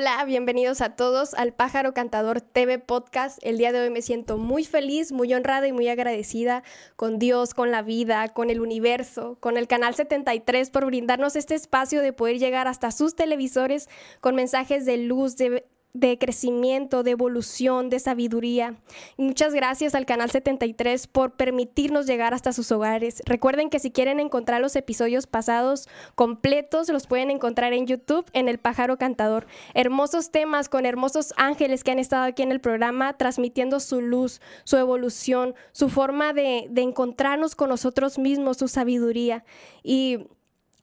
[0.00, 3.38] Hola, bienvenidos a todos al Pájaro Cantador TV Podcast.
[3.42, 6.62] El día de hoy me siento muy feliz, muy honrada y muy agradecida
[6.96, 11.54] con Dios, con la vida, con el universo, con el Canal 73 por brindarnos este
[11.54, 13.90] espacio de poder llegar hasta sus televisores
[14.22, 18.76] con mensajes de luz, de de crecimiento, de evolución, de sabiduría.
[19.16, 23.22] muchas gracias al Canal 73 por permitirnos llegar hasta sus hogares.
[23.26, 28.48] Recuerden que si quieren encontrar los episodios pasados completos, los pueden encontrar en YouTube en
[28.48, 29.46] El Pájaro Cantador.
[29.74, 34.40] Hermosos temas con hermosos ángeles que han estado aquí en el programa transmitiendo su luz,
[34.64, 39.44] su evolución, su forma de, de encontrarnos con nosotros mismos, su sabiduría.
[39.82, 40.26] Y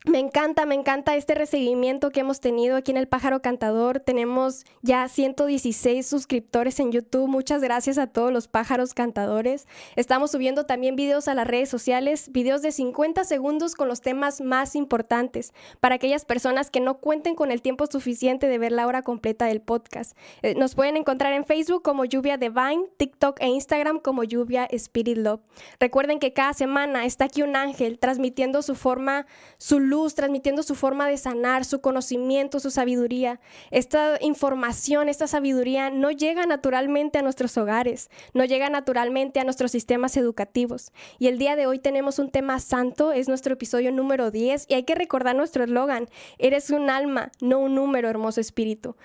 [0.08, 4.00] me encanta, me encanta este recibimiento que hemos tenido aquí en El Pájaro Cantador.
[4.00, 7.28] Tenemos ya 116 suscriptores en YouTube.
[7.28, 9.68] Muchas gracias a todos los pájaros cantadores.
[9.96, 14.40] Estamos subiendo también videos a las redes sociales, videos de 50 segundos con los temas
[14.40, 18.88] más importantes para aquellas personas que no cuenten con el tiempo suficiente de ver la
[18.88, 20.18] hora completa del podcast.
[20.42, 25.18] Eh, nos pueden encontrar en Facebook como Lluvia Divine, TikTok e Instagram como Lluvia Spirit
[25.18, 25.42] Love.
[25.80, 29.26] Recuerden que cada semana está aquí un ángel transmitiendo su forma,
[29.58, 33.40] su luz transmitiendo su forma de sanar, su conocimiento, su sabiduría.
[33.72, 39.72] Esta información, esta sabiduría no llega naturalmente a nuestros hogares, no llega naturalmente a nuestros
[39.72, 40.92] sistemas educativos.
[41.20, 44.76] Y el día de hoy tenemos un tema santo, es nuestro episodio número 10 y
[44.76, 48.96] hay que recordar nuestro eslogan, eres un alma, no un número, hermoso espíritu.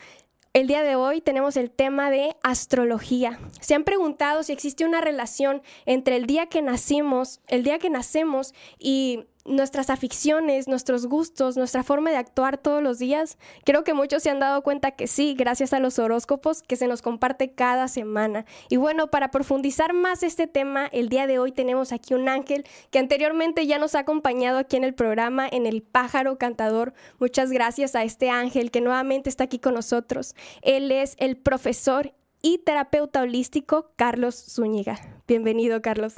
[0.54, 3.38] El día de hoy tenemos el tema de astrología.
[3.60, 7.88] Se han preguntado si existe una relación entre el día que nacimos, el día que
[7.88, 13.38] nacemos y nuestras aficiones, nuestros gustos, nuestra forma de actuar todos los días.
[13.64, 16.86] Creo que muchos se han dado cuenta que sí, gracias a los horóscopos que se
[16.86, 18.44] nos comparte cada semana.
[18.68, 22.64] Y bueno, para profundizar más este tema, el día de hoy tenemos aquí un ángel
[22.90, 26.94] que anteriormente ya nos ha acompañado aquí en el programa, en el pájaro cantador.
[27.18, 30.34] Muchas gracias a este ángel que nuevamente está aquí con nosotros.
[30.62, 32.12] Él es el profesor
[32.42, 34.98] y terapeuta holístico Carlos Zúñiga.
[35.26, 36.14] Bienvenido, Carlos.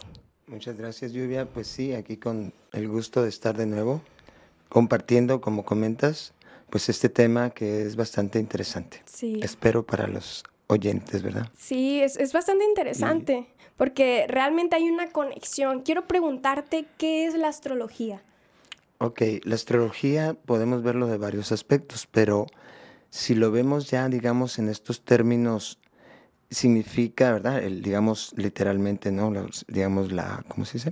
[0.46, 1.46] Muchas gracias, Lluvia.
[1.46, 4.02] Pues sí, aquí con el gusto de estar de nuevo
[4.68, 6.34] compartiendo, como comentas,
[6.68, 9.02] pues este tema que es bastante interesante.
[9.06, 9.40] Sí.
[9.42, 11.48] Espero para los oyentes, ¿verdad?
[11.56, 13.46] Sí, es, es bastante interesante
[13.76, 15.82] porque realmente hay una conexión.
[15.82, 18.22] Quiero preguntarte, ¿qué es la astrología?
[18.98, 22.46] Ok, la astrología podemos verlo de varios aspectos, pero
[23.10, 25.78] si lo vemos ya, digamos, en estos términos
[26.54, 27.62] significa, ¿verdad?
[27.62, 29.32] El, digamos, literalmente, ¿no?
[29.68, 30.90] digamos, la, ¿cómo se dice?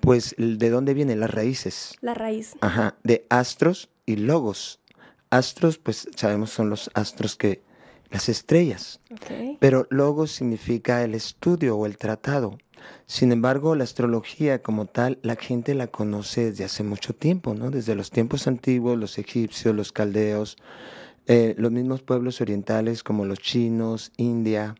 [0.00, 1.94] Pues, ¿de dónde vienen las raíces?
[2.00, 2.54] La raíz.
[2.60, 4.80] Ajá, de astros y logos.
[5.28, 7.62] Astros, pues sabemos, son los astros que,
[8.10, 9.00] las estrellas.
[9.10, 9.56] Okay.
[9.60, 12.58] Pero logos significa el estudio o el tratado.
[13.06, 17.70] Sin embargo, la astrología como tal, la gente la conoce desde hace mucho tiempo, ¿no?
[17.70, 20.56] Desde los tiempos antiguos, los egipcios, los caldeos,
[21.32, 24.74] eh, los mismos pueblos orientales como los chinos, India,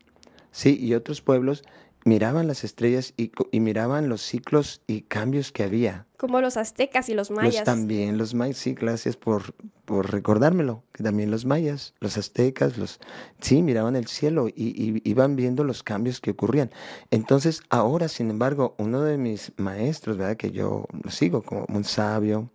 [0.51, 1.63] sí, y otros pueblos
[2.05, 3.31] miraban las estrellas y,
[3.61, 6.09] miraban los ciclos y cambios que había.
[6.17, 7.63] Como los aztecas y los mayas.
[7.63, 12.99] también los mayas, sí, gracias por, por recordármelo, que también los mayas, los aztecas, los
[13.41, 16.73] sí, miraban el cielo y, y, iban viendo los cambios que ocurrían.
[17.13, 20.37] Entonces, ahora, sin embargo, uno de mis maestros, ¿verdad?
[20.37, 22.51] Que yo lo sigo como un sabio,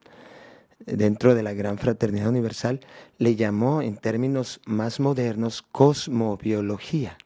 [0.86, 2.80] dentro de la gran fraternidad universal,
[3.18, 7.18] le llamó en términos más modernos cosmobiología,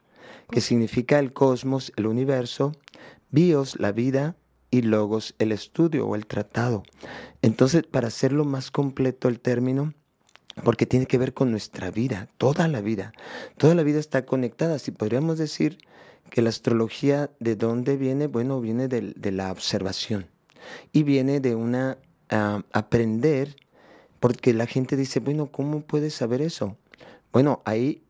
[0.50, 2.72] que significa el cosmos, el universo,
[3.30, 4.36] bios, la vida,
[4.70, 6.84] y logos, el estudio o el tratado.
[7.42, 9.94] Entonces, para hacerlo más completo el término,
[10.64, 13.12] porque tiene que ver con nuestra vida, toda la vida.
[13.56, 14.78] Toda la vida está conectada.
[14.78, 15.78] Si podríamos decir
[16.28, 18.26] que la astrología, ¿de dónde viene?
[18.26, 20.26] Bueno, viene de, de la observación
[20.92, 21.98] y viene de una
[22.30, 23.56] aprender,
[24.20, 26.76] porque la gente dice, bueno, ¿cómo puedes saber eso?
[27.32, 28.02] Bueno, ahí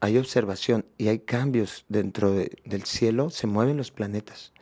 [0.00, 4.52] hay observación y hay cambios dentro del cielo, se mueven los planetas.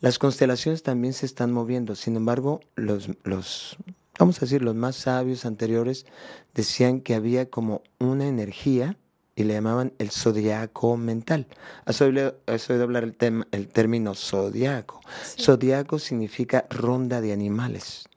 [0.00, 3.76] Las constelaciones también se están moviendo, sin embargo, los, los,
[4.18, 6.06] vamos a decir, los más sabios anteriores
[6.54, 8.96] decían que había como una energía
[9.36, 11.46] y le llamaban el zodiaco mental.
[11.84, 12.36] ¿Has oído,
[12.82, 15.00] hablar el, tema, el término zodiaco?
[15.38, 18.08] Zodiaco significa ronda de animales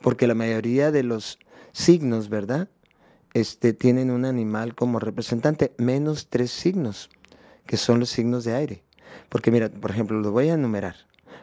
[0.00, 1.38] porque la mayoría de los
[1.72, 2.68] signos, ¿verdad?
[3.34, 7.10] Este, tienen un animal como representante, menos tres signos,
[7.66, 8.82] que son los signos de aire.
[9.28, 10.96] Porque mira, por ejemplo, lo voy a enumerar.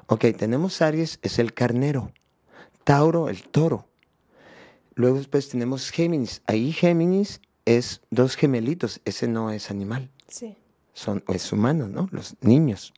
[0.07, 2.11] Ok, tenemos Aries, es el carnero.
[2.83, 3.87] Tauro, el toro.
[4.95, 6.41] Luego después tenemos Géminis.
[6.45, 9.01] Ahí Géminis es dos gemelitos.
[9.05, 10.11] Ese no es animal.
[10.27, 10.57] Sí.
[10.93, 12.09] Son, es humano, ¿no?
[12.11, 12.93] Los niños.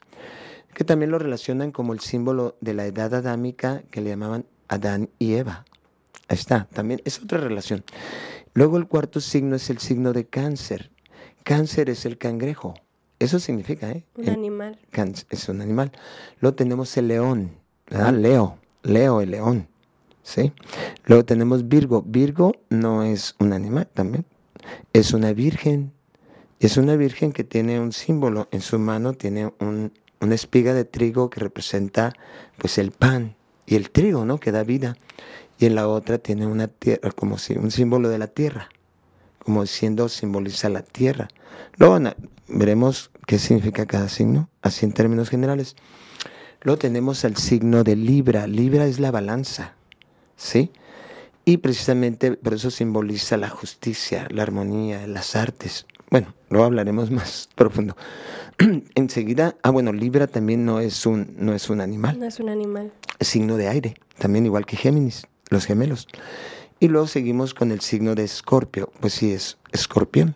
[0.74, 5.10] Que también lo relacionan como el símbolo de la edad adámica que le llamaban Adán
[5.20, 5.66] y Eva.
[6.28, 7.84] Ahí está, también es otra relación.
[8.54, 10.92] Luego el cuarto signo es el signo de cáncer.
[11.44, 12.74] Cáncer es el cangrejo.
[13.20, 14.04] Eso significa, ¿eh?
[14.16, 14.80] Un animal.
[15.30, 15.92] Es un animal.
[16.40, 17.52] Luego tenemos el león,
[17.90, 18.14] ¿verdad?
[18.14, 19.68] Leo, Leo, el león.
[20.24, 20.52] ¿Sí?
[21.06, 22.02] Luego tenemos Virgo.
[22.02, 24.26] Virgo no es un animal también.
[24.92, 25.94] Es una virgen.
[26.60, 28.48] Es una virgen que tiene un símbolo.
[28.52, 32.14] En su mano tiene una espiga de trigo que representa
[32.58, 33.35] pues el pan
[33.66, 34.40] y el trigo, ¿no?
[34.40, 34.98] Que da vida.
[35.58, 38.70] Y en la otra tiene una tierra, como si un símbolo de la tierra,
[39.40, 41.30] como diciendo simboliza la tierra.
[41.78, 42.00] Luego
[42.48, 45.76] veremos qué significa cada signo, así en términos generales.
[46.62, 48.48] Luego tenemos el signo de Libra.
[48.48, 49.76] Libra es la balanza,
[50.36, 50.72] ¿sí?
[51.46, 55.86] Y precisamente por eso simboliza la justicia, la armonía, las artes.
[56.10, 57.96] Bueno, luego hablaremos más profundo.
[58.96, 62.20] Enseguida, ah bueno, Libra también no es un no es un animal.
[62.20, 62.92] No es un animal.
[63.20, 66.08] Signo de aire, también igual que Géminis, los gemelos.
[66.80, 70.36] Y luego seguimos con el signo de Escorpio, pues sí es escorpión,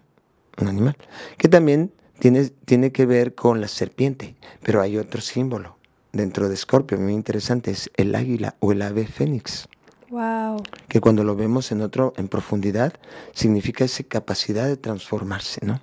[0.58, 0.96] un animal,
[1.38, 5.78] que también tiene, tiene que ver con la serpiente, pero hay otro símbolo
[6.14, 9.68] dentro de Escorpio, muy interesante, es el águila o el ave fénix.
[10.10, 10.64] Wow.
[10.88, 12.94] Que cuando lo vemos en otro, en profundidad,
[13.34, 15.80] significa esa capacidad de transformarse, ¿no?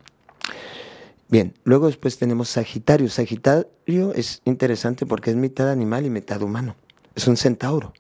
[1.28, 3.08] Bien, luego después tenemos Sagitario.
[3.08, 6.76] Sagitario es interesante porque es mitad animal y mitad humano.
[7.14, 7.92] Es un centauro.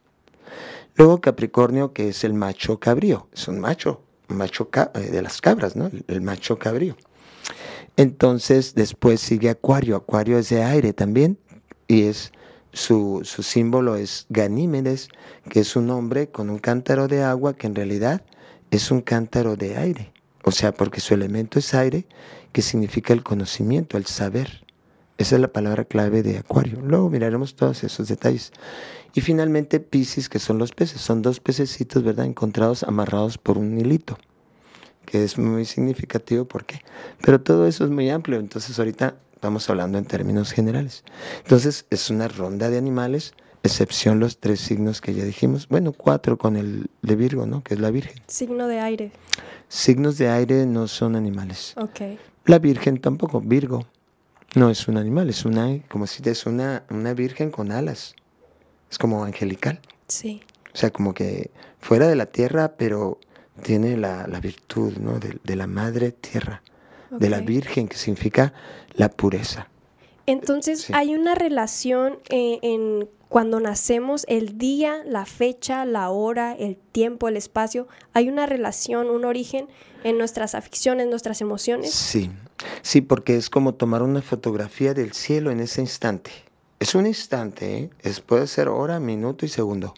[0.94, 3.28] Luego Capricornio, que es el macho cabrío.
[3.32, 5.90] Es un macho, macho eh, de las cabras, ¿no?
[6.06, 6.96] El, macho cabrío.
[7.96, 9.96] Entonces, después sigue Acuario.
[9.96, 11.38] Acuario es de aire también
[11.88, 12.32] y es
[12.76, 15.08] su, su, símbolo es Ganímedes,
[15.48, 18.22] que es un hombre con un cántaro de agua que en realidad
[18.70, 20.12] es un cántaro de aire.
[20.44, 22.06] O sea, porque su elemento es aire
[22.52, 24.66] que significa el conocimiento, el saber.
[25.16, 26.78] Esa es la palabra clave de Acuario.
[26.82, 28.52] Luego miraremos todos esos detalles.
[29.14, 31.00] Y finalmente Pisces, que son los peces.
[31.00, 32.26] Son dos pececitos, ¿verdad?
[32.26, 34.18] Encontrados amarrados por un hilito,
[35.06, 36.44] que es muy significativo.
[36.44, 36.82] ¿Por qué?
[37.22, 38.38] Pero todo eso es muy amplio.
[38.38, 41.04] Entonces ahorita estamos hablando en términos generales.
[41.38, 45.68] Entonces es una ronda de animales, excepción los tres signos que ya dijimos.
[45.68, 47.62] Bueno, cuatro con el de Virgo, ¿no?
[47.62, 48.20] Que es la Virgen.
[48.26, 49.12] Signo de aire.
[49.68, 51.74] Signos de aire no son animales.
[51.76, 52.18] Ok.
[52.46, 53.86] La Virgen tampoco, Virgo.
[54.54, 58.14] No es un animal, es una, como si es una, una virgen con alas.
[58.90, 59.80] Es como angelical.
[60.08, 60.40] Sí.
[60.72, 63.20] O sea, como que fuera de la tierra, pero
[63.62, 65.18] tiene la, virtud ¿no?
[65.18, 66.62] de, la madre tierra,
[67.10, 68.52] de la virgen, que significa
[68.94, 69.68] la pureza.
[70.26, 76.76] Entonces, hay una relación eh, en cuando nacemos, el día, la fecha, la hora, el
[76.76, 79.68] tiempo, el espacio, hay una relación, un origen
[80.04, 81.92] en nuestras aficiones, nuestras emociones.
[81.92, 82.30] Sí,
[82.82, 86.30] sí, porque es como tomar una fotografía del cielo en ese instante.
[86.78, 87.90] Es un instante, ¿eh?
[88.02, 89.94] es, puede ser hora, minuto y segundo.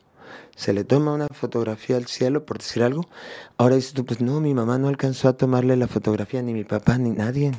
[0.59, 3.07] Se le toma una fotografía al cielo, por decir algo.
[3.59, 6.65] Ahora dices tú, pues no, mi mamá no alcanzó a tomarle la fotografía, ni mi
[6.65, 7.53] papá, ni nadie.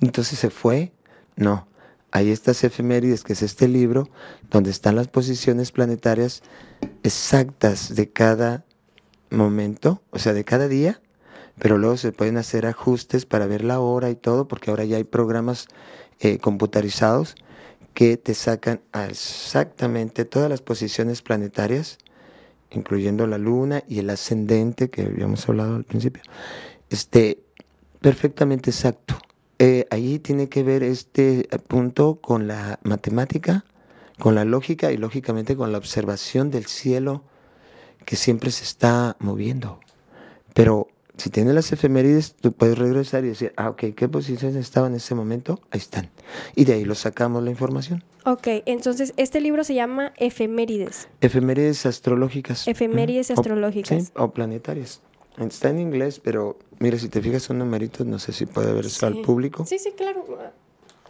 [0.00, 0.92] Entonces se fue.
[1.36, 1.68] No,
[2.10, 4.08] hay estas efemérides, que es este libro,
[4.50, 6.42] donde están las posiciones planetarias
[7.04, 8.64] exactas de cada
[9.30, 11.00] momento, o sea, de cada día,
[11.60, 14.96] pero luego se pueden hacer ajustes para ver la hora y todo, porque ahora ya
[14.96, 15.68] hay programas
[16.18, 17.36] eh, computarizados
[17.94, 21.98] que te sacan exactamente todas las posiciones planetarias,
[22.70, 26.22] incluyendo la luna y el ascendente que habíamos hablado al principio,
[26.90, 27.38] este,
[28.00, 29.16] perfectamente exacto.
[29.58, 33.64] Eh, ahí tiene que ver este punto con la matemática,
[34.18, 37.24] con la lógica y lógicamente con la observación del cielo
[38.04, 39.80] que siempre se está moviendo.
[40.54, 44.92] Pero si tienes las efemérides, tú puedes regresar y decir, ah, ok, ¿qué posiciones estaban
[44.92, 45.60] en ese momento?
[45.70, 46.10] Ahí están.
[46.54, 48.04] Y de ahí lo sacamos la información.
[48.24, 51.08] Ok, entonces este libro se llama Efemérides.
[51.20, 52.68] Efemérides astrológicas.
[52.68, 54.06] Efemérides astrológicas.
[54.06, 55.00] sí, o planetarias.
[55.38, 58.86] Está en inglés, pero mira, si te fijas son numeritos, no sé si puede ver
[58.86, 59.64] eso al público.
[59.66, 60.24] Sí, sí, claro.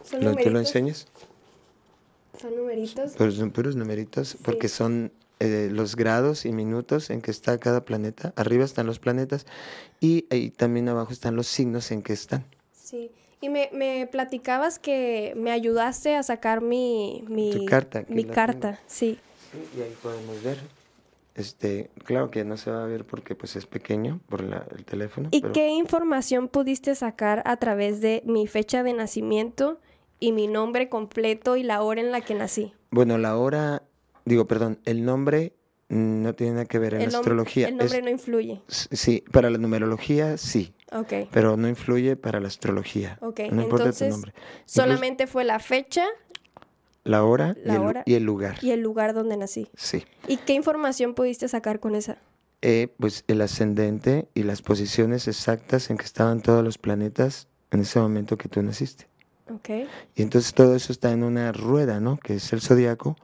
[0.03, 1.07] Son ¿Lo, ¿Te lo enseñas?
[2.41, 3.13] Son numeritos.
[3.17, 7.85] Pero son puros numeritos, porque son eh, los grados y minutos en que está cada
[7.85, 8.33] planeta.
[8.37, 9.47] Arriba están los planetas
[10.01, 12.45] y, ahí también abajo están los signos en que están.
[12.73, 13.11] Sí.
[13.41, 18.05] Y me, me platicabas que me ayudaste a sacar mi, mi carta.
[18.09, 19.19] Mi carta, sí.
[19.77, 20.59] Y ahí podemos ver
[21.37, 25.29] este, claro que no se va a ver porque pues es pequeño por el teléfono.
[25.33, 29.79] ¿Y qué información pudiste sacar a través de mi fecha de nacimiento
[30.19, 32.73] y mi nombre completo y la hora en la que nací?
[32.91, 33.83] Bueno, la hora,
[34.27, 35.55] digo, perdón, el nombre
[35.89, 37.69] no tiene nada que ver en la astrología.
[37.69, 38.61] El nombre no influye.
[38.69, 40.75] Sí, para la numerología sí.
[40.93, 41.29] Ok.
[41.31, 43.19] Pero no influye para la astrología.
[43.23, 44.35] Ok, no importa tu nombre.
[44.67, 46.05] Solamente fue la fecha
[47.05, 48.59] la hora, y, el, y, el, lugar.
[48.63, 49.69] Y el lugar donde nací.
[49.77, 50.05] Sí.
[50.27, 52.19] ¿Y qué información pudiste sacar con esa?
[52.63, 57.81] eh, pues el ascendente y las posiciones exactas en que estaban todos los planetas en
[57.81, 59.07] ese momento que tú naciste.
[59.49, 59.87] Ok.
[60.15, 62.17] Y entonces todo eso está en una rueda, ¿no?
[62.17, 63.17] Que es el zodiaco,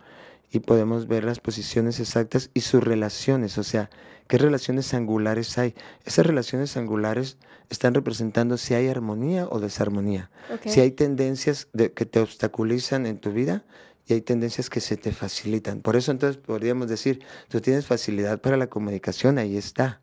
[0.52, 3.88] y podemos ver las posiciones exactas y sus relaciones, o sea,
[4.28, 5.74] qué relaciones angulares hay.
[6.04, 7.38] Esas relaciones angulares
[7.70, 10.30] están representando si hay armonía o desarmonía,
[10.70, 13.64] si hay tendencias de- que te obstaculizan en tu vida
[14.06, 15.80] y hay tendencias que se te facilitan.
[15.80, 20.00] Por eso entonces podríamos decir, tú tienes facilidad para la comunicación, ahí está,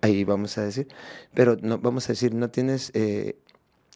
[0.00, 0.88] ahí vamos a decir,
[1.34, 3.36] pero no vamos a decir, no tienes eh,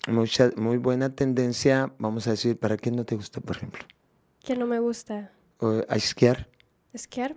[0.06, 3.84] mucha, muy buena tendencia, vamos a decir, ¿para qué no te gusta, por ejemplo?
[4.42, 5.32] Que no me gusta.
[5.60, 6.48] A esquiar,
[6.92, 7.36] ¿Esquiar?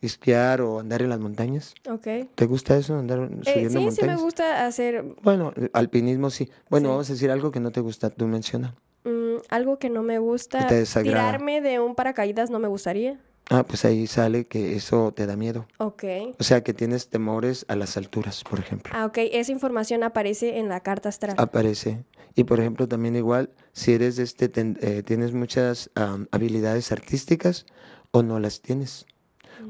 [0.00, 1.74] Esquiar o andar en las montañas.
[1.88, 2.06] Ok.
[2.34, 4.20] ¿Te gusta eso, andar Eh, subiendo sí, sí me montañas?
[4.22, 6.50] gusta hacer Bueno, alpinismo sí.
[6.68, 6.90] Bueno, Sí.
[6.90, 8.74] vamos a decir algo que no te gusta, tú menciona.
[9.04, 10.66] mm, algo que no me gusta.
[10.66, 11.26] te desagrada.
[11.32, 13.18] Tirarme de un paracaídas no me gustaría.
[13.52, 15.66] Ah, pues ahí sale que eso te da miedo.
[15.78, 16.04] Ok.
[16.38, 18.92] O sea, que tienes temores a las alturas, por ejemplo.
[18.96, 19.18] Ah, ok.
[19.18, 21.34] Esa información aparece en la carta astral.
[21.38, 22.04] Aparece.
[22.34, 26.90] Y por ejemplo, también igual, si eres de este, ten- eh, tienes muchas am, habilidades
[26.92, 27.66] artísticas
[28.10, 29.06] o no las tienes.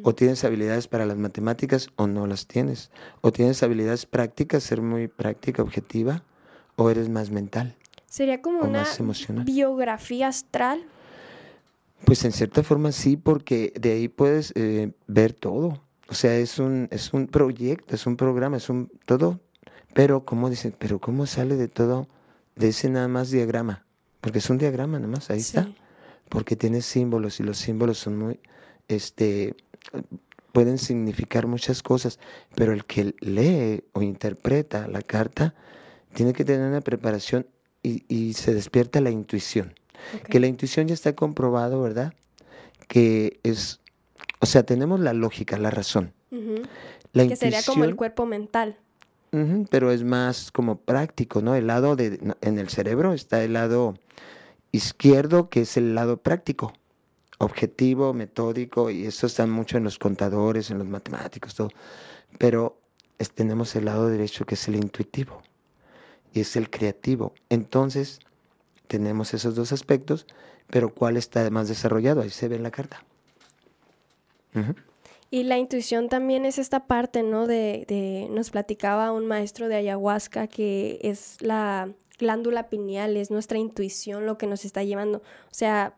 [0.04, 2.90] O tienes habilidades para las matemáticas o no las tienes.
[3.20, 6.22] O tienes habilidades prácticas, ser muy práctica, objetiva,
[6.76, 7.76] o eres más mental.
[8.06, 9.44] Sería como o una más emocional.
[9.44, 10.84] biografía astral.
[12.04, 15.82] Pues en cierta forma sí, porque de ahí puedes eh, ver todo.
[16.08, 19.40] O sea, es un, es un proyecto, es un programa, es un todo.
[19.94, 20.74] Pero, ¿cómo dicen?
[20.78, 22.08] Pero, ¿cómo sale de todo,
[22.56, 23.86] de ese nada más diagrama?
[24.20, 25.72] Porque es un diagrama nada más, ahí está.
[26.28, 28.40] Porque tiene símbolos y los símbolos son muy,
[28.88, 29.54] este,
[30.52, 32.18] pueden significar muchas cosas.
[32.54, 35.54] Pero el que lee o interpreta la carta
[36.14, 37.46] tiene que tener una preparación
[37.82, 39.74] y, y se despierta la intuición
[40.28, 42.12] Que la intuición ya está comprobado, ¿verdad?
[42.88, 43.80] Que es,
[44.40, 46.12] o sea, tenemos la lógica, la razón.
[46.30, 46.62] Ujú.
[47.12, 48.76] La Que sería como el cuerpo mental.
[49.32, 51.54] ujú, pero es más como práctico, ¿no?
[51.54, 53.94] El lado de, en el cerebro está el lado
[54.72, 56.72] izquierdo, que es el lado práctico,
[57.38, 61.70] objetivo, metódico, y eso está mucho en los contadores, en los matemáticos, todo.
[62.38, 62.78] Pero
[63.18, 65.42] es- tenemos el lado derecho, que es el intuitivo,
[66.32, 67.34] y es el creativo.
[67.50, 68.20] Entonces,
[68.86, 70.26] tenemos esos dos aspectos,
[70.68, 72.20] pero ¿cuál está más desarrollado?
[72.22, 73.04] Ahí se ve en la carta.
[75.30, 77.46] Y la intuición también es esta parte, ¿no?
[77.46, 83.58] De, de- nos platicaba un maestro de ayahuasca que es la glándula pineal, es nuestra
[83.58, 85.18] intuición lo que nos está llevando.
[85.18, 85.94] O sea,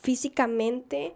[0.00, 1.14] físicamente,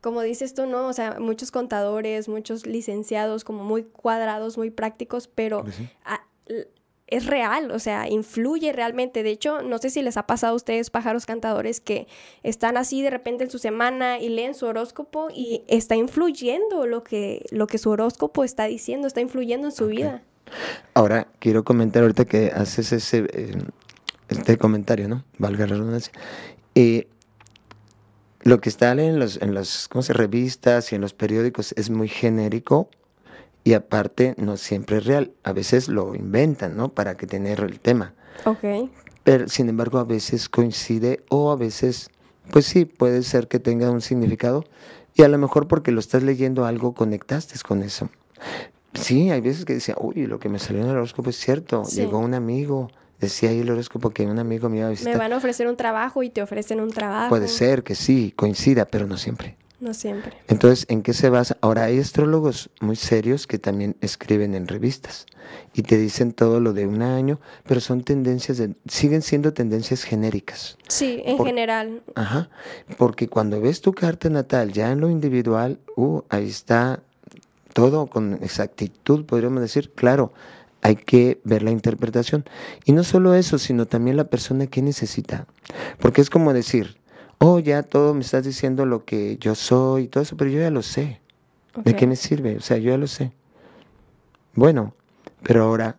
[0.00, 0.88] como dices tú, ¿no?
[0.88, 5.88] O sea, muchos contadores, muchos licenciados como muy cuadrados, muy prácticos, pero Pues sí.
[6.04, 6.68] a- l-
[7.10, 9.22] es real, o sea, influye realmente.
[9.22, 12.06] De hecho, no sé si les ha pasado a ustedes, pájaros cantadores, que
[12.42, 17.02] están así de repente en su semana y leen su horóscopo y está influyendo lo
[17.02, 20.22] que, lo que su horóscopo está diciendo, está influyendo en su vida.
[20.94, 23.58] Ahora, quiero comentar ahorita que haces ese eh,
[24.28, 25.24] este comentario, ¿no?
[25.38, 26.12] Valga la redundancia.
[26.74, 27.08] Eh,
[28.42, 31.90] lo que está en los, en las ¿cómo se, revistas y en los periódicos es
[31.90, 32.88] muy genérico
[33.68, 35.32] y aparte no siempre es real.
[35.44, 36.88] A veces lo inventan, ¿no?
[36.88, 38.14] Para que tener el tema.
[38.46, 38.64] Ok.
[39.24, 42.08] Pero, sin embargo, a veces coincide o a veces,
[42.50, 44.64] pues sí, puede ser que tenga un significado
[45.14, 48.08] y a lo mejor porque lo estás leyendo algo conectaste con eso.
[48.94, 51.84] Sí, hay veces que decía, uy, lo que me salió en el horóscopo es cierto.
[51.84, 51.96] Sí.
[51.96, 55.18] Llegó un amigo, decía ahí el horóscopo que un amigo me iba a Me visitar.
[55.18, 57.28] van a ofrecer un trabajo y te ofrecen un trabajo.
[57.28, 59.58] Puede ser que sí, coincida, pero no siempre.
[59.80, 60.36] No siempre.
[60.48, 61.56] Entonces, ¿en qué se basa?
[61.60, 65.26] Ahora, hay astrólogos muy serios que también escriben en revistas
[65.72, 70.02] y te dicen todo lo de un año, pero son tendencias, de, siguen siendo tendencias
[70.02, 70.76] genéricas.
[70.88, 72.02] Sí, en Por- general.
[72.16, 72.50] Ajá,
[72.96, 77.00] porque cuando ves tu carta natal ya en lo individual, uh, ahí está
[77.72, 80.32] todo con exactitud, podríamos decir, claro,
[80.82, 82.44] hay que ver la interpretación.
[82.84, 85.46] Y no solo eso, sino también la persona que necesita.
[86.00, 86.97] Porque es como decir,
[87.38, 90.60] oh, ya todo me estás diciendo lo que yo soy y todo eso, pero yo
[90.60, 91.20] ya lo sé.
[91.84, 92.56] ¿De qué me sirve?
[92.56, 93.32] O sea, yo ya lo sé.
[94.54, 94.94] Bueno,
[95.42, 95.96] pero ahora,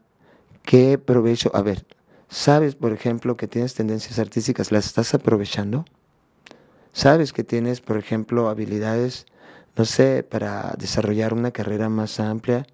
[0.64, 1.52] ¿qué provecho?
[1.54, 1.86] A ver,
[2.28, 4.72] ¿sabes, por ejemplo, que tienes tendencias artísticas?
[4.72, 5.86] ¿Las estás aprovechando?
[6.92, 9.26] ¿Sabes que tienes, por ejemplo, habilidades,
[9.78, 12.66] no sé, para desarrollar una carrera más amplia?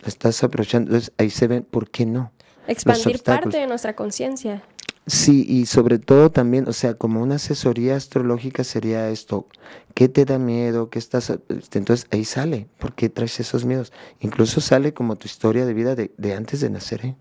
[0.00, 0.90] ¿Las estás aprovechando?
[0.90, 2.30] Entonces, ahí se ven, ¿por qué no?
[2.68, 4.62] Expandir parte de nuestra conciencia.
[5.06, 9.48] Sí, y sobre todo también, o sea, como una asesoría astrológica sería esto,
[9.94, 10.90] ¿qué te da miedo?
[10.90, 11.30] ¿Qué estás?
[11.30, 13.92] este, Entonces ahí sale, ¿por qué traes esos miedos?
[14.20, 17.16] Incluso sale como tu historia de vida de, de antes de nacer, ¿eh?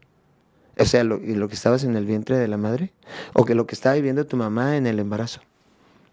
[0.78, 2.94] O sea, lo, y lo que estabas en el vientre de la madre,
[3.34, 5.42] o que lo que estaba viviendo tu mamá en el embarazo.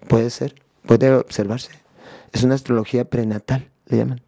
[0.09, 0.55] Puede ser,
[0.87, 1.71] puede observarse.
[2.33, 4.21] Es una astrología prenatal, le llaman.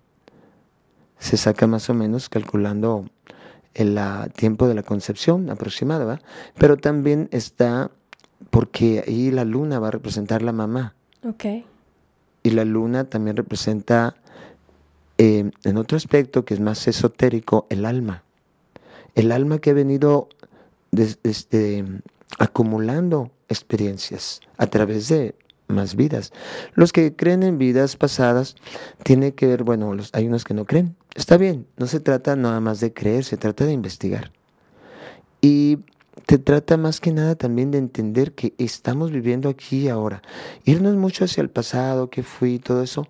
[1.19, 3.07] se saca más o menos calculando
[3.75, 3.99] el
[4.35, 6.21] tiempo de la concepción aproximada, ¿va?
[6.59, 7.91] Pero también está
[8.51, 10.95] porque ahí la luna va a representar la mamá.
[11.27, 11.45] Ok.
[12.43, 14.17] Y la luna también representa,
[15.19, 18.25] eh, en otro aspecto que es más esotérico, el alma.
[19.15, 20.29] El alma que ha venido
[20.91, 21.85] desde,
[22.39, 25.35] acumulando experiencias a través de
[25.69, 26.33] más vidas.
[26.75, 28.57] Los que creen en vidas pasadas
[29.03, 30.97] tiene que ver, bueno, los, hay unos que no creen.
[31.15, 34.33] Está bien, no se trata nada más de creer, se trata de investigar.
[35.41, 35.79] Y
[36.27, 40.23] te trata más que nada también de entender que estamos viviendo aquí y ahora.
[40.65, 43.09] Irnos mucho hacia el pasado, que fui, todo eso,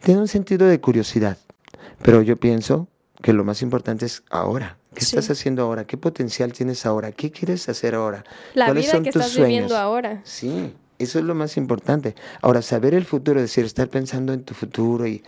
[0.00, 1.38] tiene un sentido de curiosidad.
[2.02, 2.88] Pero yo pienso
[3.22, 4.78] que lo más importante es ahora.
[4.94, 5.86] ¿Qué estás haciendo ahora?
[5.86, 7.12] ¿Qué potencial tienes ahora?
[7.12, 8.24] ¿Qué quieres hacer ahora?
[8.54, 10.20] La ¿Cuáles vida son que tus estás viviendo ahora.
[10.24, 12.14] Sí, eso es lo más importante.
[12.40, 15.22] Ahora, saber el futuro, es decir, estar pensando en tu futuro y,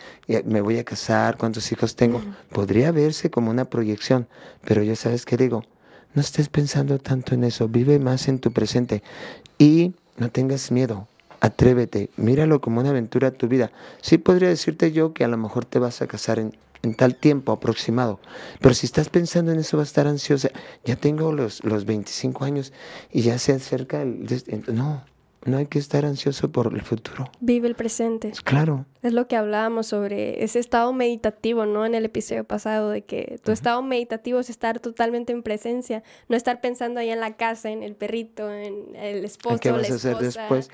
[0.45, 4.27] me voy a casar, cuántos hijos tengo, podría verse como una proyección,
[4.65, 5.65] pero ya sabes qué digo,
[6.15, 9.03] no estés pensando tanto en eso, vive más en tu presente
[9.59, 11.09] y no tengas miedo.
[11.41, 13.71] Atrévete, míralo como una aventura a tu vida.
[14.01, 17.17] Sí podría decirte yo que a lo mejor te vas a casar en, en tal
[17.17, 18.21] tiempo aproximado.
[18.61, 20.51] Pero si estás pensando en eso, vas a estar ansiosa.
[20.85, 22.73] Ya tengo los, los 25 años
[23.13, 24.27] y ya se acerca el...
[24.69, 25.03] No,
[25.45, 27.31] no hay que estar ansioso por el futuro.
[27.41, 28.33] Vive el presente.
[28.45, 28.87] Claro.
[29.03, 31.85] Es lo que hablábamos sobre ese estado meditativo, ¿no?
[31.85, 36.37] En el episodio pasado, de que tu estado meditativo es estar totalmente en presencia, no
[36.37, 39.59] estar pensando ahí en la casa, en el perrito, en el esposo.
[39.61, 40.71] ¿Qué vas a hacer después?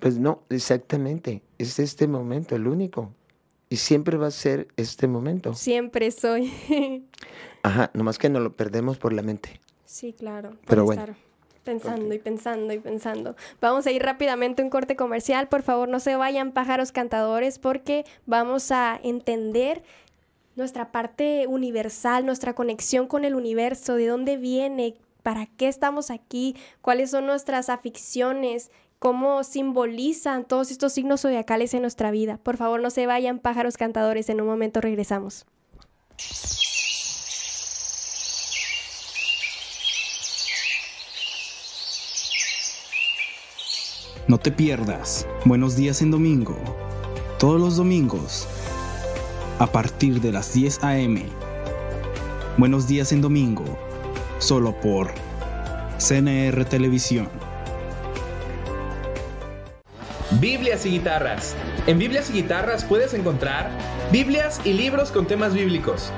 [0.00, 1.42] Pues no, exactamente.
[1.58, 3.14] Es este momento, el único.
[3.68, 5.54] Y siempre va a ser este momento.
[5.54, 6.52] Siempre soy.
[7.62, 9.60] Ajá, nomás que no lo perdemos por la mente.
[9.84, 10.56] Sí, claro.
[10.66, 11.14] Pero bueno.
[11.64, 13.36] Pensando y pensando y pensando.
[13.60, 15.48] Vamos a ir rápidamente a un corte comercial.
[15.48, 19.82] Por favor, no se vayan pájaros cantadores porque vamos a entender
[20.56, 26.56] nuestra parte universal, nuestra conexión con el universo, de dónde viene, para qué estamos aquí,
[26.80, 32.38] cuáles son nuestras aficiones, cómo simbolizan todos estos signos zodiacales en nuestra vida.
[32.42, 35.46] Por favor, no se vayan, pájaros cantadores, en un momento regresamos.
[44.32, 45.26] No te pierdas.
[45.44, 46.56] Buenos días en domingo.
[47.38, 48.48] Todos los domingos.
[49.58, 51.22] A partir de las 10 a.m.
[52.56, 53.62] Buenos días en domingo.
[54.38, 55.12] Solo por
[55.98, 57.28] CNR Televisión.
[60.40, 61.54] Biblias y guitarras.
[61.86, 63.68] En Biblias y guitarras puedes encontrar
[64.10, 66.10] Biblias y libros con temas bíblicos.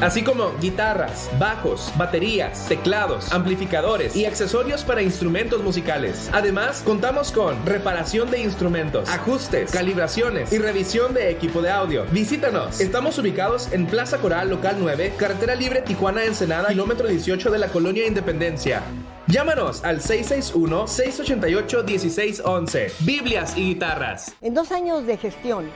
[0.00, 6.30] Así como guitarras, bajos, baterías, teclados, amplificadores y accesorios para instrumentos musicales.
[6.32, 12.06] Además, contamos con reparación de instrumentos, ajustes, calibraciones y revisión de equipo de audio.
[12.12, 12.80] Visítanos.
[12.80, 17.68] Estamos ubicados en Plaza Coral Local 9, Carretera Libre Tijuana Ensenada, kilómetro 18 de la
[17.68, 18.80] Colonia Independencia.
[19.26, 22.92] Llámanos al 661-688-1611.
[23.00, 24.32] Biblias y guitarras.
[24.40, 25.70] En dos años de gestión,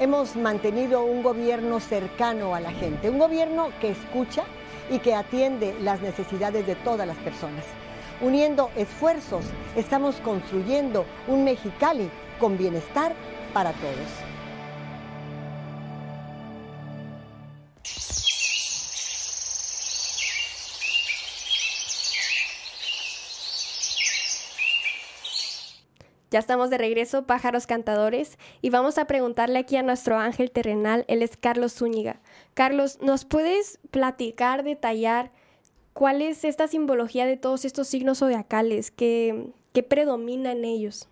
[0.00, 4.44] hemos mantenido un gobierno cercano a la gente, un gobierno que escucha
[4.90, 7.64] y que atiende las necesidades de todas las personas.
[8.20, 9.44] Uniendo esfuerzos,
[9.76, 13.14] estamos construyendo un Mexicali con bienestar
[13.52, 14.23] para todos.
[26.34, 31.04] Ya estamos de regreso, pájaros cantadores, y vamos a preguntarle aquí a nuestro ángel terrenal,
[31.06, 32.20] él es Carlos Zúñiga.
[32.54, 35.30] Carlos, ¿nos puedes platicar, detallar
[35.92, 38.90] cuál es esta simbología de todos estos signos zodiacales?
[38.90, 41.06] ¿Qué, qué predomina en ellos?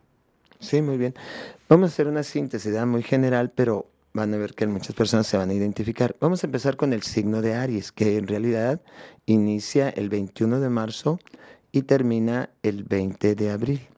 [0.58, 1.14] Sí, muy bien.
[1.68, 5.36] Vamos a hacer una síntesis muy general, pero van a ver que muchas personas se
[5.36, 6.16] van a identificar.
[6.18, 8.80] Vamos a empezar con el signo de Aries, que en realidad
[9.26, 11.20] inicia el 21 de marzo
[11.70, 13.88] y termina el 20 de abril.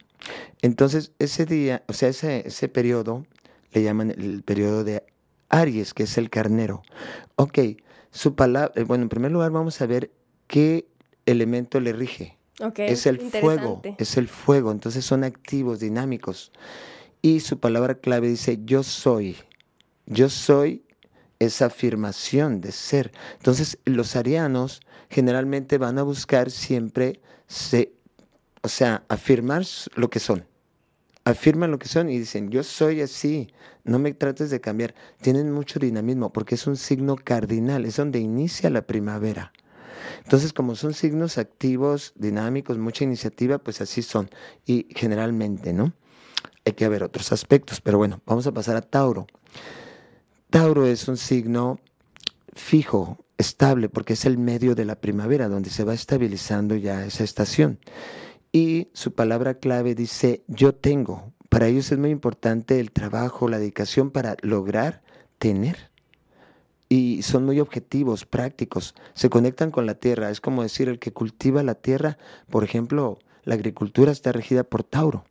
[0.62, 3.26] Entonces, ese día, o sea, ese, ese periodo,
[3.72, 5.04] le llaman el periodo de
[5.48, 6.82] Aries, que es el carnero.
[7.36, 7.58] Ok,
[8.10, 10.10] su palabra, eh, bueno, en primer lugar vamos a ver
[10.46, 10.86] qué
[11.26, 12.38] elemento le rige.
[12.60, 16.52] Okay, es el fuego, es el fuego, entonces son activos, dinámicos.
[17.20, 19.36] Y su palabra clave dice, yo soy,
[20.06, 20.84] yo soy
[21.40, 23.12] esa afirmación de ser.
[23.38, 27.92] Entonces, los arianos generalmente van a buscar siempre se,
[28.64, 30.46] o sea, afirmar lo que son.
[31.24, 33.52] Afirman lo que son y dicen, yo soy así,
[33.84, 34.94] no me trates de cambiar.
[35.20, 39.52] Tienen mucho dinamismo porque es un signo cardinal, es donde inicia la primavera.
[40.22, 44.28] Entonces, como son signos activos, dinámicos, mucha iniciativa, pues así son.
[44.66, 45.92] Y generalmente, ¿no?
[46.64, 47.80] hay que ver otros aspectos.
[47.80, 49.26] Pero bueno, vamos a pasar a Tauro.
[50.50, 51.80] Tauro es un signo
[52.54, 57.24] fijo, estable, porque es el medio de la primavera, donde se va estabilizando ya esa
[57.24, 57.78] estación.
[58.54, 61.32] Y su palabra clave dice, yo tengo.
[61.48, 65.02] Para ellos es muy importante el trabajo, la dedicación para lograr
[65.40, 65.90] tener.
[66.88, 70.30] Y son muy objetivos, prácticos, se conectan con la tierra.
[70.30, 72.16] Es como decir, el que cultiva la tierra,
[72.48, 75.24] por ejemplo, la agricultura está regida por Tauro.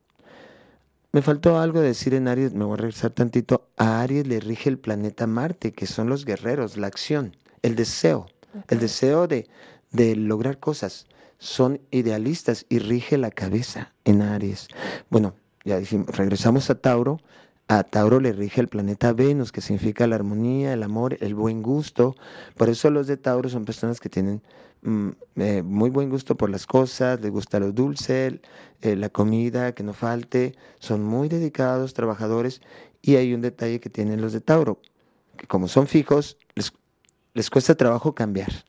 [1.14, 3.70] Me faltó algo decir en Aries, me voy a regresar tantito.
[3.78, 8.26] A Aries le rige el planeta Marte, que son los guerreros, la acción, el deseo,
[8.68, 9.48] el deseo de,
[9.92, 11.08] de lograr cosas.
[11.44, 14.68] Son idealistas y rige la cabeza en Aries.
[15.10, 17.20] Bueno, ya dijimos, regresamos a Tauro.
[17.68, 21.62] A Tauro le rige el planeta Venus, que significa la armonía, el amor, el buen
[21.62, 22.16] gusto.
[22.56, 24.42] Por eso los de Tauro son personas que tienen
[24.84, 28.42] Mm, eh, muy buen gusto por las cosas, les gusta lo dulce,
[28.82, 32.62] eh, la comida, que no falte, son muy dedicados, trabajadores,
[33.02, 34.82] y hay un detalle que tienen los de Tauro,
[35.38, 36.74] que como son fijos, les,
[37.34, 38.66] les cuesta trabajo cambiar.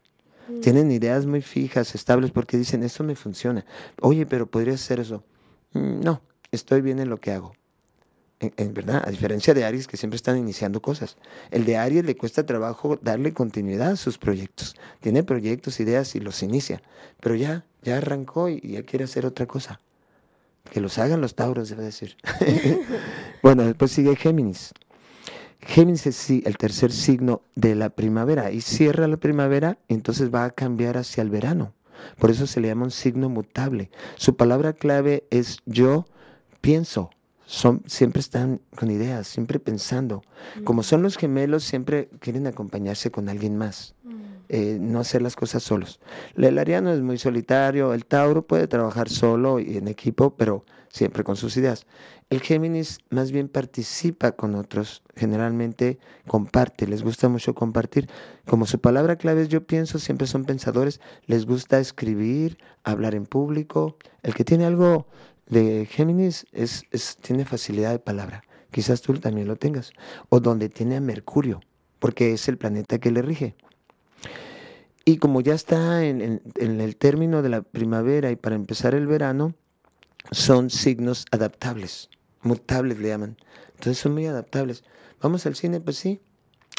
[0.49, 0.61] Mm.
[0.61, 3.65] Tienen ideas muy fijas, estables, porque dicen, esto me funciona.
[4.01, 5.25] Oye, pero podría ser eso.
[5.73, 7.53] Mm, no, estoy bien en lo que hago
[8.57, 11.17] en, verdad, a diferencia de Aries que siempre están iniciando cosas.
[11.51, 14.77] El de Aries le cuesta trabajo darle continuidad a sus proyectos.
[15.01, 16.83] Tiene proyectos, ideas y los inicia,
[17.21, 19.81] pero ya, ya arrancó y ya quiere hacer otra cosa.
[20.71, 22.17] Que los hagan los Tauros, debe decir.
[23.43, 24.73] bueno, después sigue Géminis.
[25.67, 30.51] Géminis es el tercer signo de la primavera y cierra la primavera, entonces va a
[30.51, 31.73] cambiar hacia el verano.
[32.19, 33.91] Por eso se le llama un signo mutable.
[34.17, 36.07] Su palabra clave es yo
[36.61, 37.11] pienso,
[37.47, 40.23] son, siempre están con ideas, siempre pensando.
[40.65, 44.13] Como son los gemelos, siempre quieren acompañarse con alguien más, mm.
[44.57, 45.99] Eh, no hacer las cosas solos.
[46.37, 51.25] El ariano es muy solitario, el Tauro puede trabajar solo y en equipo, pero siempre
[51.25, 51.89] con sus ideas.
[52.31, 58.09] El Géminis más bien participa con otros, generalmente comparte, les gusta mucho compartir.
[58.47, 63.27] Como su palabra clave es yo pienso, siempre son pensadores, les gusta escribir, hablar en
[63.27, 63.97] público.
[64.23, 65.09] El que tiene algo
[65.49, 66.85] de Géminis es,
[67.23, 68.45] tiene facilidad de palabra.
[68.71, 69.91] Quizás tú también lo tengas.
[70.29, 71.61] O donde tiene a Mercurio,
[71.99, 73.57] porque es el planeta que le rige.
[75.05, 79.55] Y como ya está en, el término de la primavera y para empezar el verano,
[80.31, 82.09] son signos adaptables,
[82.41, 83.37] mutables le llaman.
[83.75, 84.83] Entonces son muy adaptables.
[85.21, 86.21] Vamos al cine, pues sí,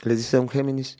[0.03, 0.97] les dice a un Géminis,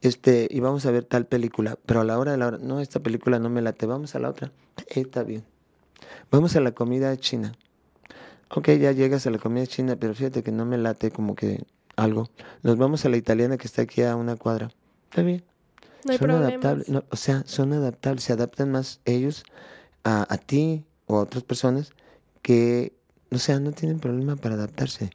[0.00, 2.80] este, y vamos a ver tal película, pero a la hora de la hora, no,
[2.80, 4.52] esta película no me late, vamos a la otra,
[4.88, 5.44] está bien.
[6.30, 7.54] Vamos a la comida china.
[8.50, 11.64] Ok, ya llegas a la comida china, pero fíjate que no me late como que
[11.96, 12.28] algo.
[12.62, 14.70] Nos vamos a la italiana que está aquí a una cuadra.
[15.10, 15.44] Está bien.
[16.04, 16.86] No hay son adaptables.
[17.10, 19.44] o sea, son adaptables, se adaptan más ellos
[20.02, 21.92] a, a ti o a otras personas
[22.42, 22.92] que,
[23.30, 25.10] o sea, no tienen problema para adaptarse.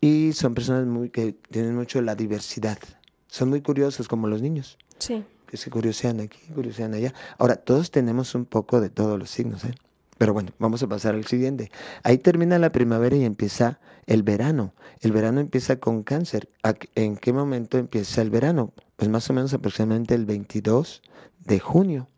[0.00, 2.78] Y son personas muy que tienen mucho la diversidad.
[3.26, 4.78] Son muy curiosos como los niños.
[4.98, 5.24] Sí.
[5.46, 7.12] Que se curiosean aquí, curiosean allá.
[7.38, 9.74] Ahora, todos tenemos un poco de todos los signos, ¿eh?
[10.18, 11.70] Pero bueno, vamos a pasar al siguiente.
[12.02, 14.74] Ahí termina la primavera y empieza el verano.
[15.00, 16.50] El verano empieza con cáncer.
[16.96, 18.72] ¿En qué momento empieza el verano?
[18.96, 21.02] Pues más o menos aproximadamente el 22
[21.44, 22.08] de junio.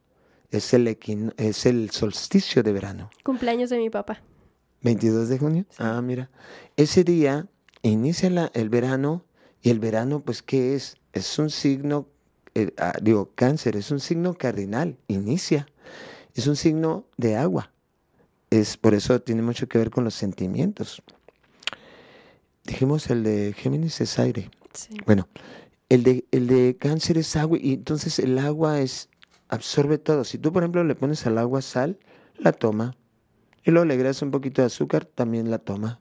[0.51, 0.89] Es el,
[1.37, 3.11] es el solsticio de verano.
[3.23, 4.23] Cumpleaños de mi papá.
[4.81, 5.67] 22 de junio.
[5.79, 6.31] Ah, mira.
[6.77, 7.49] Ese día
[7.83, 9.27] inicia la, el verano
[9.61, 10.97] y el verano, pues, ¿qué es?
[11.13, 12.09] Es un signo,
[12.55, 15.67] eh, ah, digo, cáncer, es un signo cardinal, inicia.
[16.35, 17.71] Es un signo de agua
[18.51, 21.03] es por eso tiene mucho que ver con los sentimientos.
[22.65, 24.51] Dijimos el de Géminis es aire.
[25.07, 25.29] Bueno,
[25.89, 29.09] el de, el de cáncer es agua y entonces el agua es
[29.49, 30.25] absorbe todo.
[30.25, 31.99] Si tú, por ejemplo, le pones al agua sal,
[32.39, 32.97] la toma.
[33.65, 36.01] Y luego le agregas un poquito de azúcar, también la toma.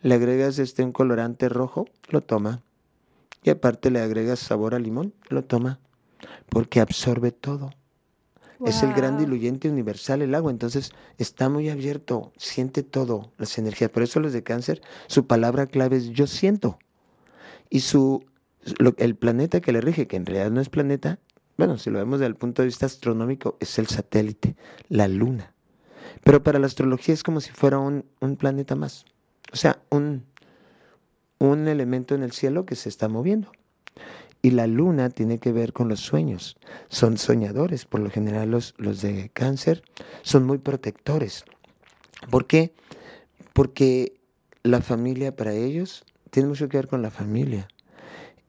[0.00, 2.62] Le agregas este un colorante rojo, lo toma.
[3.42, 5.80] Y aparte le agregas sabor a limón, lo toma.
[6.48, 7.72] Porque absorbe todo.
[8.64, 13.90] Es el gran diluyente universal el agua, entonces está muy abierto, siente todo, las energías.
[13.90, 16.78] Por eso los de cáncer, su palabra clave es yo siento.
[17.68, 18.24] Y su
[18.96, 21.18] el planeta que le rige, que en realidad no es planeta,
[21.56, 24.56] bueno, si lo vemos desde el punto de vista astronómico, es el satélite,
[24.88, 25.52] la luna.
[26.22, 29.04] Pero para la astrología es como si fuera un, un planeta más.
[29.52, 30.24] O sea, un,
[31.38, 33.52] un elemento en el cielo que se está moviendo.
[34.44, 36.58] Y la luna tiene que ver con los sueños.
[36.90, 39.82] Son soñadores, por lo general los, los de cáncer
[40.20, 41.46] son muy protectores.
[42.28, 42.74] ¿Por qué?
[43.54, 44.20] Porque
[44.62, 47.68] la familia para ellos tiene mucho que ver con la familia.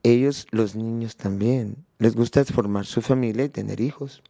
[0.03, 4.21] Ellos, los niños también, les gusta formar su familia y tener hijos.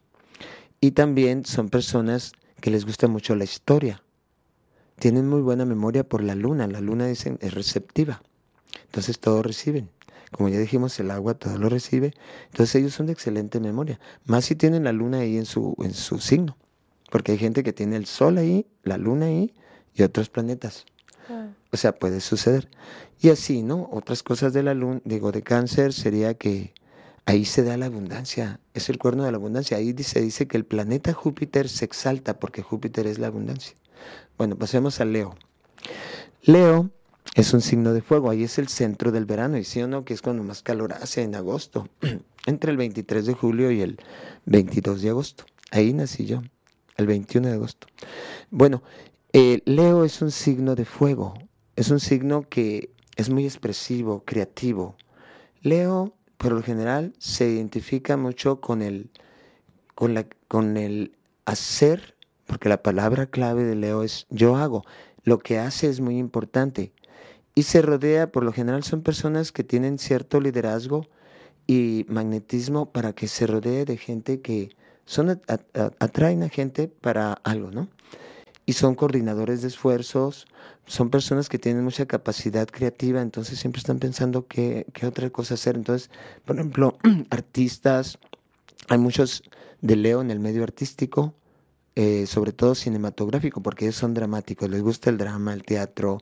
[0.80, 4.04] Y también son personas que les gusta mucho la historia.
[5.00, 6.68] tienen muy buena memoria por la luna.
[6.68, 8.22] La luna dicen es receptiva.
[8.84, 9.95] Entonces todo reciben.
[10.32, 12.12] Como ya dijimos, el agua todo lo recibe.
[12.46, 14.00] Entonces ellos son de excelente memoria.
[14.24, 16.56] Más si tienen la luna ahí en su, en su signo.
[17.10, 19.54] Porque hay gente que tiene el sol ahí, la luna ahí
[19.94, 20.86] y otros planetas.
[21.28, 21.48] Ah.
[21.72, 22.68] O sea, puede suceder.
[23.20, 23.88] Y así, ¿no?
[23.92, 26.74] Otras cosas de la luna, digo, de cáncer sería que
[27.24, 28.60] ahí se da la abundancia.
[28.74, 29.76] Es el cuerno de la abundancia.
[29.76, 33.76] Ahí se dice que el planeta Júpiter se exalta porque Júpiter es la abundancia.
[34.36, 35.36] Bueno, pasemos a Leo.
[36.42, 36.90] Leo
[37.34, 40.04] es un signo de fuego, ahí es el centro del verano, y sí o no,
[40.04, 41.88] que es cuando más calor hace en agosto,
[42.46, 43.98] entre el 23 de julio y el
[44.46, 45.44] 22 de agosto.
[45.70, 46.42] Ahí nací yo,
[46.96, 47.88] el 21 de agosto.
[48.50, 48.82] Bueno,
[49.32, 51.34] eh, Leo es un signo de fuego,
[51.74, 54.96] es un signo que es muy expresivo, creativo.
[55.60, 59.10] Leo, por lo general, se identifica mucho con el,
[59.94, 62.14] con la, con el hacer,
[62.46, 64.84] porque la palabra clave de Leo es yo hago.
[65.24, 66.92] Lo que hace es muy importante
[67.56, 71.06] y se rodea, por lo general son personas que tienen cierto liderazgo
[71.66, 75.40] y magnetismo para que se rodee de gente que son
[75.98, 77.88] atraen a gente para algo, ¿no?
[78.66, 80.46] Y son coordinadores de esfuerzos,
[80.84, 85.76] son personas que tienen mucha capacidad creativa, entonces siempre están pensando qué, otra cosa hacer.
[85.76, 86.10] Entonces,
[86.44, 86.98] por ejemplo,
[87.30, 88.18] artistas,
[88.88, 89.42] hay muchos
[89.80, 91.32] de Leo en el medio artístico,
[91.94, 96.18] eh, sobre todo cinematográfico, porque ellos son dramáticos, les gusta el drama, el teatro,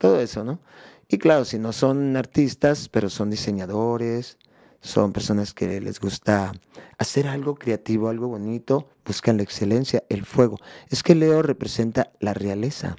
[0.00, 0.60] todo eso, ¿no?
[1.08, 4.38] Y claro, si no son artistas, pero son diseñadores,
[4.80, 6.52] son personas que les gusta
[6.96, 10.56] hacer algo creativo, algo bonito, buscan la excelencia, el fuego.
[10.88, 12.96] Es que Leo representa la realeza,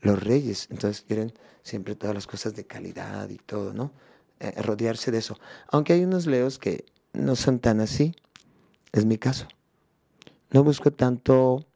[0.00, 1.32] los reyes, entonces quieren
[1.64, 3.90] siempre todas las cosas de calidad y todo, ¿no?
[4.38, 5.38] Eh, rodearse de eso.
[5.68, 8.14] Aunque hay unos Leos que no son tan así,
[8.92, 9.48] es mi caso.
[10.50, 11.66] No busco tanto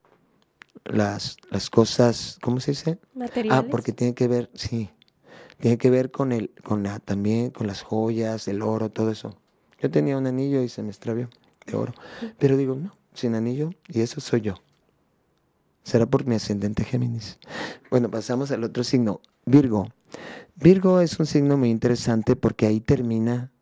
[0.89, 2.99] las, las cosas, ¿cómo se dice?
[3.15, 3.65] Materiales.
[3.65, 4.91] Ah, porque tiene que ver, sí,
[5.59, 9.37] tiene que ver con el, con la, también con las joyas, el oro, todo eso.
[9.81, 11.29] Yo tenía un anillo y se me extravió
[11.67, 11.95] de oro.
[12.39, 14.55] Pero digo, no, sin anillo, y eso soy yo.
[15.83, 17.39] Será por mi ascendente Géminis.
[17.91, 19.89] Bueno, pasamos al otro signo, Virgo.
[20.57, 23.53] Virgo es un signo muy interesante porque ahí termina,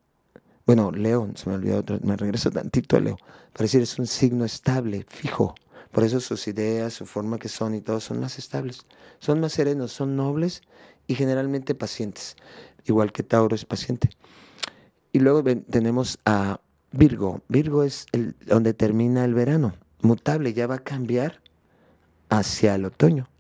[0.65, 3.17] bueno, Leo, se me olvidó otro, me regreso tantito a Leo,
[3.53, 5.55] para decir, es un signo estable, fijo.
[5.95, 8.85] Por eso sus ideas, su forma que son y todo son más estables.
[9.21, 10.63] Son más serenos, son nobles
[11.07, 12.35] y generalmente pacientes.
[12.85, 14.11] Igual que Tauro es paciente.
[15.13, 17.43] Y luego tenemos a Virgo.
[17.49, 19.77] Virgo es el, donde termina el verano.
[20.03, 21.41] Mutable, ya va a cambiar
[22.29, 23.31] hacia el otoño.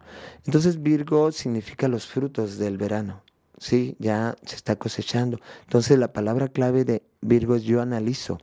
[0.46, 3.24] Entonces Virgo significa los frutos del verano.
[3.58, 5.40] Sí, ya se está cosechando.
[5.62, 8.38] Entonces la palabra clave de Virgo es yo analizo.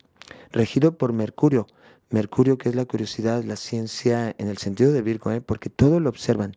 [0.51, 1.65] Regido por Mercurio.
[2.11, 5.41] Mercurio, que es la curiosidad, la ciencia en el sentido de Virgo, ¿eh?
[5.41, 6.55] porque todo lo observan.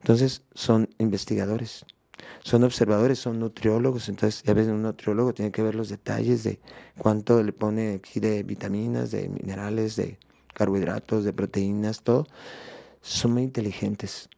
[0.00, 1.86] Entonces son investigadores,
[2.42, 4.08] son observadores, son nutriólogos.
[4.08, 6.60] Entonces, ya ves, un nutriólogo tiene que ver los detalles de
[6.98, 10.18] cuánto le pone aquí de vitaminas, de minerales, de
[10.54, 12.26] carbohidratos, de proteínas, todo.
[13.00, 14.28] Son muy inteligentes.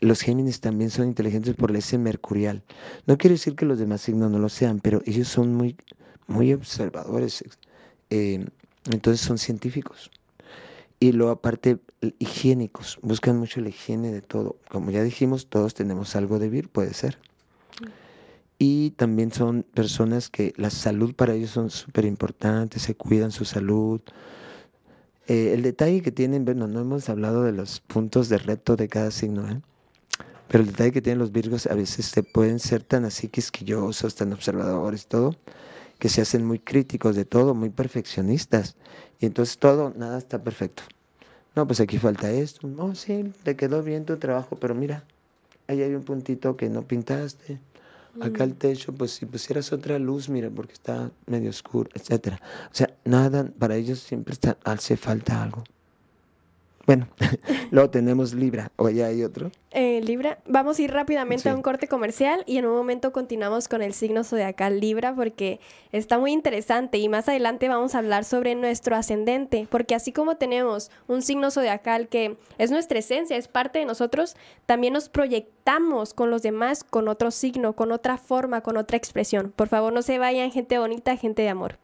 [0.00, 2.62] Los Géminis también son inteligentes por ese mercurial.
[3.06, 5.76] No quiere decir que los demás signos no lo sean, pero ellos son muy,
[6.26, 7.44] muy observadores.
[8.10, 8.46] Eh,
[8.90, 10.10] entonces son científicos.
[10.98, 11.80] Y luego aparte
[12.18, 14.56] higiénicos, buscan mucho la higiene de todo.
[14.68, 17.18] Como ya dijimos, todos tenemos algo de vir, puede ser.
[18.58, 23.44] Y también son personas que la salud para ellos son súper importantes, se cuidan su
[23.44, 24.00] salud.
[25.26, 28.88] Eh, el detalle que tienen, bueno, no hemos hablado de los puntos de reto de
[28.88, 29.60] cada signo, ¿eh?
[30.46, 34.14] pero el detalle que tienen los virgos a veces se pueden ser tan así quisquillosos,
[34.14, 35.34] tan observadores, todo,
[36.02, 38.74] que se hacen muy críticos de todo, muy perfeccionistas.
[39.20, 40.82] Y entonces todo, nada está perfecto.
[41.54, 42.66] No, pues aquí falta esto.
[42.66, 45.04] No, sí, te quedó bien tu trabajo, pero mira,
[45.68, 47.60] ahí hay un puntito que no pintaste.
[48.20, 52.40] Acá el techo, pues si pusieras otra luz, mira, porque está medio oscuro, etcétera.
[52.72, 55.62] O sea, nada, para ellos siempre está, hace falta algo.
[56.86, 57.06] Bueno,
[57.70, 59.50] luego tenemos Libra, o ya hay otro.
[59.70, 63.68] Eh, Libra, vamos a ir rápidamente a un corte comercial y en un momento continuamos
[63.68, 65.60] con el signo zodiacal Libra porque
[65.92, 70.36] está muy interesante y más adelante vamos a hablar sobre nuestro ascendente, porque así como
[70.36, 76.14] tenemos un signo zodiacal que es nuestra esencia, es parte de nosotros, también nos proyectamos
[76.14, 79.52] con los demás con otro signo, con otra forma, con otra expresión.
[79.54, 81.78] Por favor, no se vayan, gente bonita, gente de amor.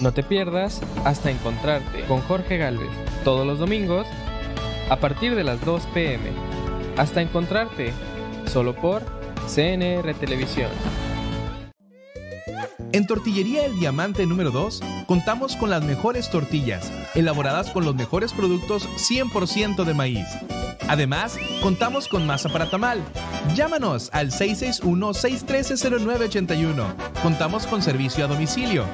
[0.00, 2.90] No te pierdas hasta encontrarte con Jorge Galvez
[3.22, 4.06] todos los domingos
[4.90, 6.30] a partir de las 2 pm.
[6.96, 7.92] Hasta encontrarte
[8.46, 9.02] solo por
[9.46, 10.70] CNR Televisión.
[12.92, 18.32] En Tortillería El Diamante número 2 contamos con las mejores tortillas, elaboradas con los mejores
[18.32, 20.26] productos 100% de maíz.
[20.88, 23.02] Además, contamos con masa para tamal.
[23.54, 26.94] Llámanos al 661-613-0981.
[27.22, 28.86] Contamos con servicio a domicilio.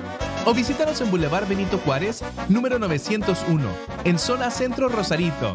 [0.47, 3.69] O visítanos en Boulevard Benito Juárez, número 901,
[4.05, 5.55] en zona Centro Rosarito.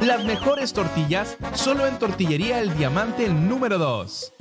[0.00, 4.32] Las mejores tortillas solo en Tortillería El Diamante número 2.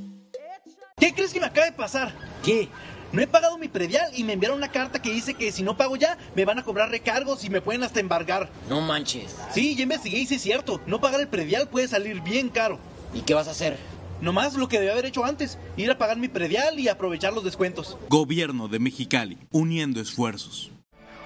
[0.98, 2.14] ¿Qué crees que me acaba de pasar?
[2.44, 2.68] ¿Qué?
[3.12, 5.78] No he pagado mi predial y me enviaron una carta que dice que si no
[5.78, 8.50] pago ya, me van a cobrar recargos y me pueden hasta embargar.
[8.70, 9.36] No manches.
[9.54, 10.82] Sí, ya investigué y sí es cierto.
[10.88, 12.80] No pagar el predial puede salir bien caro.
[13.14, 13.78] ¿Y qué vas a hacer?
[14.24, 17.44] Nomás lo que debía haber hecho antes, ir a pagar mi predial y aprovechar los
[17.44, 17.98] descuentos.
[18.08, 20.72] Gobierno de Mexicali, uniendo esfuerzos.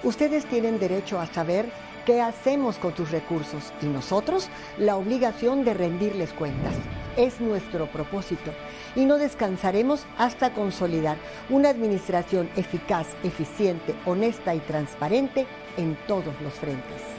[0.01, 1.71] Ustedes tienen derecho a saber
[2.07, 6.73] qué hacemos con tus recursos y nosotros la obligación de rendirles cuentas.
[7.17, 8.51] Es nuestro propósito
[8.95, 11.17] y no descansaremos hasta consolidar
[11.51, 15.45] una administración eficaz, eficiente, honesta y transparente
[15.77, 17.16] en todos los frentes.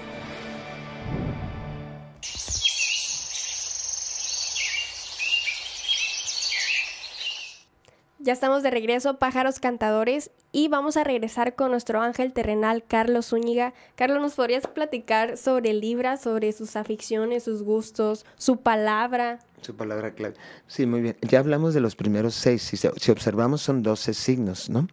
[8.21, 13.27] Ya estamos de regreso, pájaros cantadores, y vamos a regresar con nuestro ángel terrenal, Carlos
[13.29, 13.75] Zúñiga.
[13.95, 19.39] Carlos, ¿nos podrías platicar sobre Libra, sobre sus aficiones, sus gustos, su palabra?
[19.61, 20.35] Su palabra clave.
[20.67, 21.17] Sí, muy bien.
[21.21, 22.63] Ya hablamos de los primeros seis.
[22.63, 24.89] Si, si observamos, son doce signos, ¿no?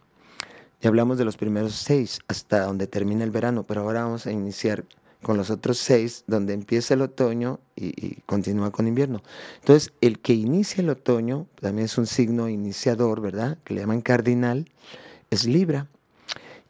[0.82, 4.32] Ya hablamos de los primeros seis hasta donde termina el verano, pero ahora vamos a
[4.32, 4.84] iniciar
[5.26, 9.24] con los otros seis, donde empieza el otoño y, continúa con invierno.
[9.60, 13.58] Entonces, el que inicia el otoño también es un signo iniciador, ¿verdad?
[13.64, 14.70] Que le llaman cardinal,
[15.32, 15.88] es Libra.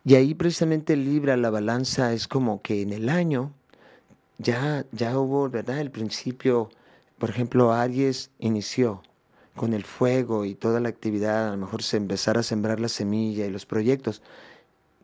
[0.06, 3.52] Y ahí precisamente Libra, la balanza es como que en el año
[4.38, 5.80] ya, ya hubo, ¿verdad?
[5.80, 6.70] El principio,
[7.18, 9.04] por ejemplo, Aries inició
[9.58, 12.88] con el fuego y toda la actividad, a lo mejor se empezara a sembrar la
[12.88, 14.22] semilla y los proyectos.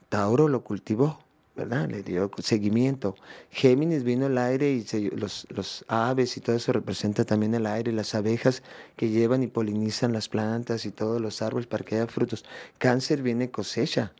[0.07, 1.19] Tauro lo cultivó,
[1.65, 3.15] Le dio seguimiento.
[3.49, 7.91] Géminis vino el aire y los, los, aves y todo eso representa también el aire,
[7.91, 8.63] las abejas
[8.95, 12.45] que llevan y polinizan las plantas y todos los árboles para que haya frutos.
[12.77, 14.13] Cáncer viene cosecha.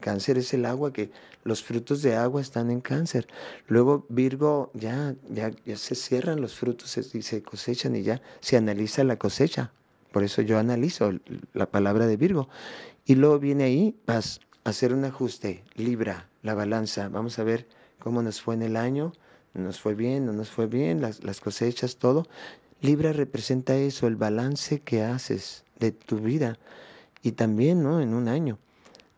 [0.00, 1.10] Cáncer es el agua que
[1.44, 3.26] los frutos de agua están en cáncer.
[3.68, 8.56] Luego Virgo ya, ya, ya se cierran los frutos y se cosechan y ya se
[8.56, 9.72] analiza la cosecha.
[10.12, 11.12] Por eso yo analizo
[11.54, 12.48] la palabra de Virgo.
[13.04, 17.08] Y luego viene ahí, vas a hacer un ajuste, Libra, la balanza.
[17.08, 17.66] Vamos a ver
[17.98, 19.12] cómo nos fue en el año.
[19.54, 22.26] Nos fue bien, no nos fue bien, las, las cosechas, todo.
[22.80, 26.58] Libra representa eso, el balance que haces de tu vida.
[27.22, 28.00] Y también, ¿no?
[28.00, 28.58] En un año.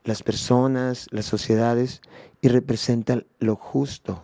[0.04, 2.00] Las personas, las sociedades,
[2.40, 4.22] y representa lo justo,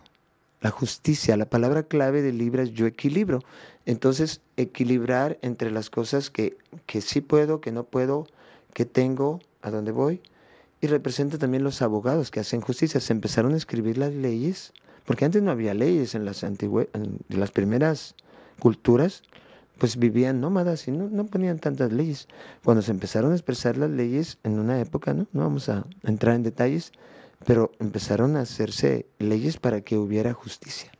[0.61, 1.35] la justicia.
[1.35, 3.39] La palabra clave de Libra es yo equilibro.
[3.85, 8.27] Entonces, equilibrar entre las cosas que, que sí puedo, que no puedo,
[8.73, 10.21] que tengo, a dónde voy,
[10.83, 12.99] y representa también los abogados que hacen justicia.
[12.99, 14.73] Se empezaron a escribir las leyes,
[15.05, 16.59] porque antes no había leyes en las, en
[17.29, 18.15] las primeras
[18.59, 19.23] culturas,
[19.77, 22.27] pues vivían nómadas y no, no, ponían tantas leyes.
[22.65, 25.25] Cuando se empezaron a expresar las leyes en una época, ¿no?
[25.31, 26.91] no vamos a entrar en detalles,
[27.45, 30.91] pero empezaron a hacerse leyes para que hubiera justicia.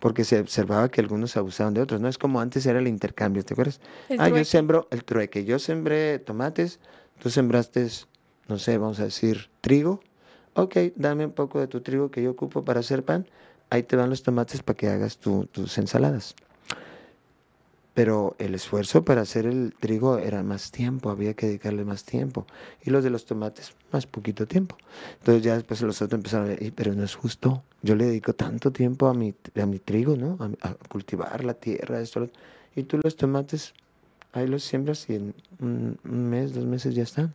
[0.00, 2.08] Porque se observaba que algunos abusaban de otros, ¿no?
[2.08, 3.78] Es como antes era el intercambio, ¿te acuerdas?
[4.18, 6.80] ah, yo sembro el trueque, yo sembré tomates,
[7.18, 7.90] tú sembraste
[8.48, 10.00] no sé, vamos a decir, trigo.
[10.54, 13.26] Ok, dame un poco de tu trigo que yo ocupo para hacer pan.
[13.70, 16.34] Ahí te van los tomates para que hagas tus ensaladas.
[17.94, 22.46] Pero el esfuerzo para hacer el trigo era más tiempo, había que dedicarle más tiempo.
[22.82, 24.78] Y los de los tomates, más poquito tiempo.
[25.18, 27.62] Entonces ya después los otros empezaron a decir, pero no es justo.
[27.82, 30.38] Yo le dedico tanto tiempo a mi, a mi trigo, ¿no?
[30.62, 32.30] A, cultivar la tierra, esto.
[32.74, 33.74] Y tú los tomates,
[34.32, 37.34] ahí los siembras y en un mes, dos meses ya están.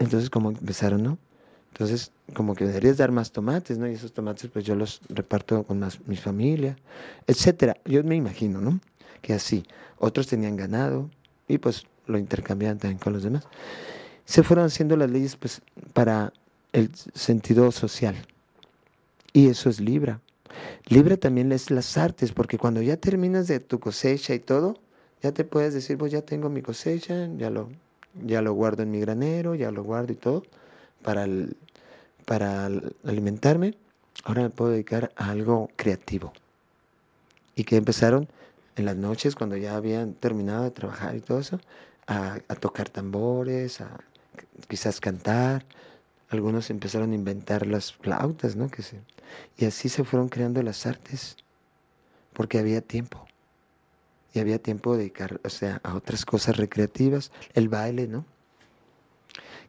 [0.00, 1.18] Entonces como empezaron, ¿no?
[1.72, 3.86] Entonces como que deberías dar más tomates, ¿no?
[3.86, 6.76] Y esos tomates pues yo los reparto con más, mi familia,
[7.26, 7.76] etcétera.
[7.84, 8.80] Yo me imagino, ¿no?
[9.22, 9.64] Que así.
[9.98, 11.08] Otros tenían ganado
[11.46, 13.44] y pues lo intercambiaban también con los demás.
[14.24, 15.60] Se fueron haciendo las leyes pues
[15.92, 16.32] para
[16.72, 18.16] el sentido social.
[19.32, 20.20] Y eso es Libra.
[20.86, 24.78] Libra también es las artes, porque cuando ya terminas de tu cosecha y todo,
[25.22, 27.68] ya te puedes decir, pues ya tengo mi cosecha, ya lo
[28.14, 30.42] ya lo guardo en mi granero, ya lo guardo y todo
[31.02, 31.26] para,
[32.24, 32.66] para
[33.04, 33.76] alimentarme.
[34.24, 36.32] Ahora me puedo dedicar a algo creativo.
[37.54, 38.28] Y que empezaron
[38.76, 41.60] en las noches, cuando ya habían terminado de trabajar y todo eso,
[42.06, 44.00] a, tocar tambores, a
[44.68, 45.64] quizás cantar.
[46.28, 48.68] Algunos empezaron a inventar las flautas, ¿no?
[48.70, 49.00] Que se,
[49.56, 51.36] y así se fueron creando las artes,
[52.32, 53.26] porque había tiempo
[54.32, 58.24] y había tiempo de dedicar, o sea, a otras cosas recreativas, el baile, ¿no?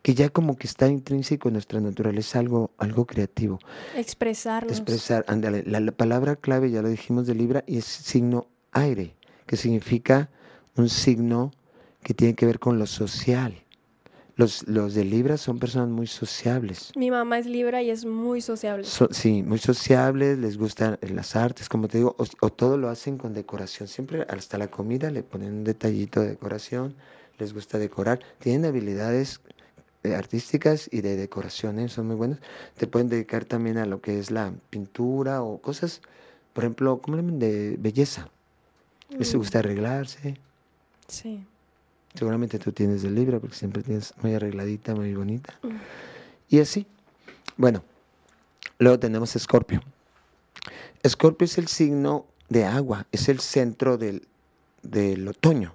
[0.01, 3.59] que ya como que está intrínseco en nuestra naturaleza algo, algo creativo.
[3.95, 4.71] Expresarnos.
[4.71, 9.15] Expresar, ándale, la, la palabra clave ya lo dijimos de Libra y es signo aire,
[9.45, 10.29] que significa
[10.75, 11.51] un signo
[12.03, 13.63] que tiene que ver con lo social.
[14.41, 16.91] Los, los de Libra son personas muy sociables.
[16.95, 18.85] Mi mamá es Libra y es muy sociable.
[18.85, 22.89] So- sí, muy sociables, les gustan las artes, como te digo, o, o todo lo
[22.89, 23.87] hacen con decoración.
[23.87, 26.95] Siempre hasta la comida le ponen un detallito de decoración,
[27.37, 28.19] les gusta decorar.
[28.39, 29.41] Tienen habilidades
[30.01, 31.87] eh, artísticas y de decoración, ¿eh?
[31.87, 32.39] son muy buenos.
[32.77, 36.01] Te pueden dedicar también a lo que es la pintura o cosas,
[36.53, 37.37] por ejemplo, ¿cómo le llaman?
[37.37, 38.27] De belleza.
[39.19, 40.39] Les Mm, gusta arreglarse.
[41.07, 41.45] Sí.
[42.13, 45.57] Seguramente tú tienes del libro porque siempre tienes muy arregladita, muy bonita.
[45.63, 45.77] Mm.
[46.49, 46.85] Y así.
[47.57, 47.83] Bueno,
[48.79, 49.81] luego tenemos Escorpio.
[51.03, 54.27] Escorpio es el signo de agua, es el centro del,
[54.83, 55.73] del otoño,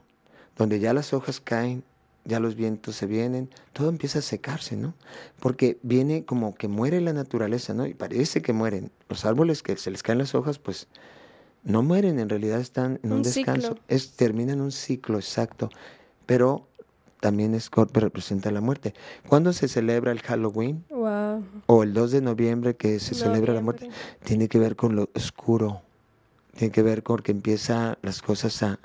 [0.57, 1.83] donde ya las hojas caen,
[2.25, 4.95] ya los vientos se vienen, todo empieza a secarse, ¿no?
[5.41, 7.87] Porque viene como que muere la naturaleza, ¿no?
[7.87, 8.91] Y parece que mueren.
[9.09, 10.89] Los árboles que se les caen las hojas, pues
[11.63, 13.79] no mueren, en realidad están en un, Un descanso.
[13.89, 15.71] Es, terminan un ciclo, exacto.
[16.27, 16.67] Pero
[17.21, 18.95] también Escorpio representa la muerte.
[19.29, 20.85] ¿Cuándo se celebra el Halloween?
[20.91, 21.45] Wow.
[21.67, 23.89] O el 2 de noviembre que se celebra la muerte.
[24.25, 25.83] Tiene que ver con lo oscuro.
[26.57, 28.79] Tiene que ver con que empieza las cosas a,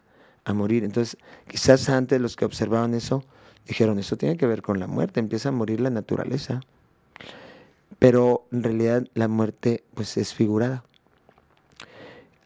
[0.46, 0.84] a morir.
[0.84, 1.18] Entonces,
[1.48, 3.24] quizás antes los que observaban eso
[3.68, 6.62] dijeron, eso tiene que ver con la muerte, empieza a morir la naturaleza.
[8.00, 10.84] Pero en realidad la muerte pues es figurada.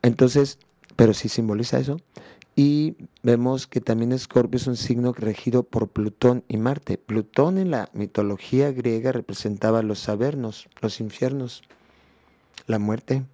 [0.02, 0.60] Entonces,
[0.96, 2.00] pero sí simboliza eso.
[2.56, 6.98] Y vemos que también Escorpio es un signo regido por Plutón y Marte.
[6.98, 11.64] Plutón en la mitología griega representaba los avernos, los infiernos,
[12.66, 13.26] la muerte.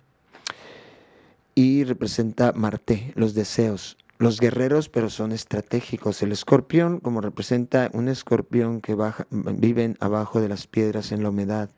[1.54, 3.98] Y representa Marte, los deseos.
[4.18, 6.22] Los guerreros, pero son estratégicos.
[6.22, 11.30] El escorpión, como representa un escorpión que baja, viven abajo de las piedras en la
[11.30, 11.70] humedad.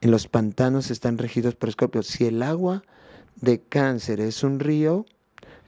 [0.00, 2.02] En los pantanos están regidos por Escorpio.
[2.04, 2.84] Si el agua
[3.34, 5.04] de cáncer es un río,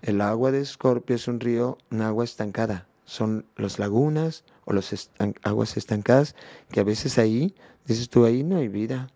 [0.02, 2.86] el agua de Escorpio es un río, un agua estancada.
[3.04, 5.10] Son las lagunas o las
[5.42, 6.34] aguas estancadas
[6.70, 7.54] que a veces ahí,
[7.86, 9.08] dices tú, ahí no hay vida.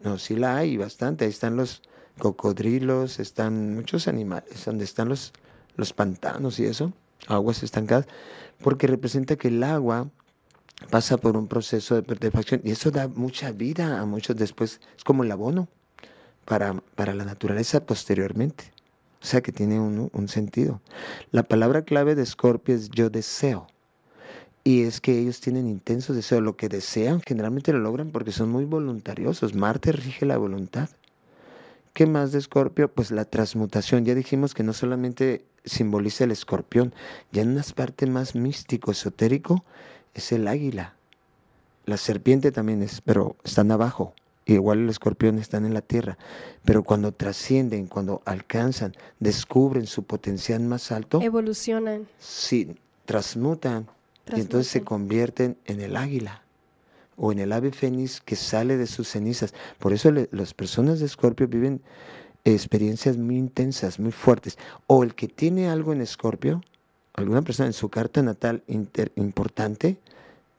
[0.00, 1.24] No, sí la hay bastante.
[1.24, 1.82] Ahí están los
[2.18, 5.32] cocodrilos, están muchos animales, donde están los,
[5.76, 6.92] los pantanos y eso,
[7.26, 8.06] aguas estancadas,
[8.62, 10.08] porque representa que el agua
[10.90, 14.80] pasa por un proceso de putrefacción y eso da mucha vida a muchos después.
[14.96, 15.68] Es como el abono
[16.44, 18.72] para, para la naturaleza posteriormente.
[19.22, 20.80] O sea que tiene un, un sentido.
[21.30, 23.66] La palabra clave de Scorpio es yo deseo.
[24.64, 26.40] Y es que ellos tienen intenso deseo.
[26.40, 29.54] Lo que desean generalmente lo logran porque son muy voluntariosos.
[29.54, 30.88] Marte rige la voluntad.
[31.92, 32.90] ¿Qué más de Escorpio?
[32.92, 34.04] Pues la transmutación.
[34.04, 36.94] Ya dijimos que no solamente simboliza el escorpión,
[37.32, 39.64] ya en una parte más místico, esotérico,
[40.14, 40.94] es el águila.
[41.86, 44.14] La serpiente también es, pero están abajo.
[44.46, 46.18] Igual el escorpión están en la tierra.
[46.64, 52.06] Pero cuando trascienden, cuando alcanzan, descubren su potencial más alto, Evolucionan.
[52.18, 53.86] sí, transmutan.
[54.34, 56.42] Y entonces se convierten en el águila
[57.16, 59.52] o en el ave fénix que sale de sus cenizas.
[59.78, 61.82] Por eso le- las personas de Escorpio viven
[62.44, 64.56] experiencias muy intensas, muy fuertes.
[64.86, 66.62] O el que tiene algo en Escorpio,
[67.14, 69.98] alguna persona en su carta natal inter- importante,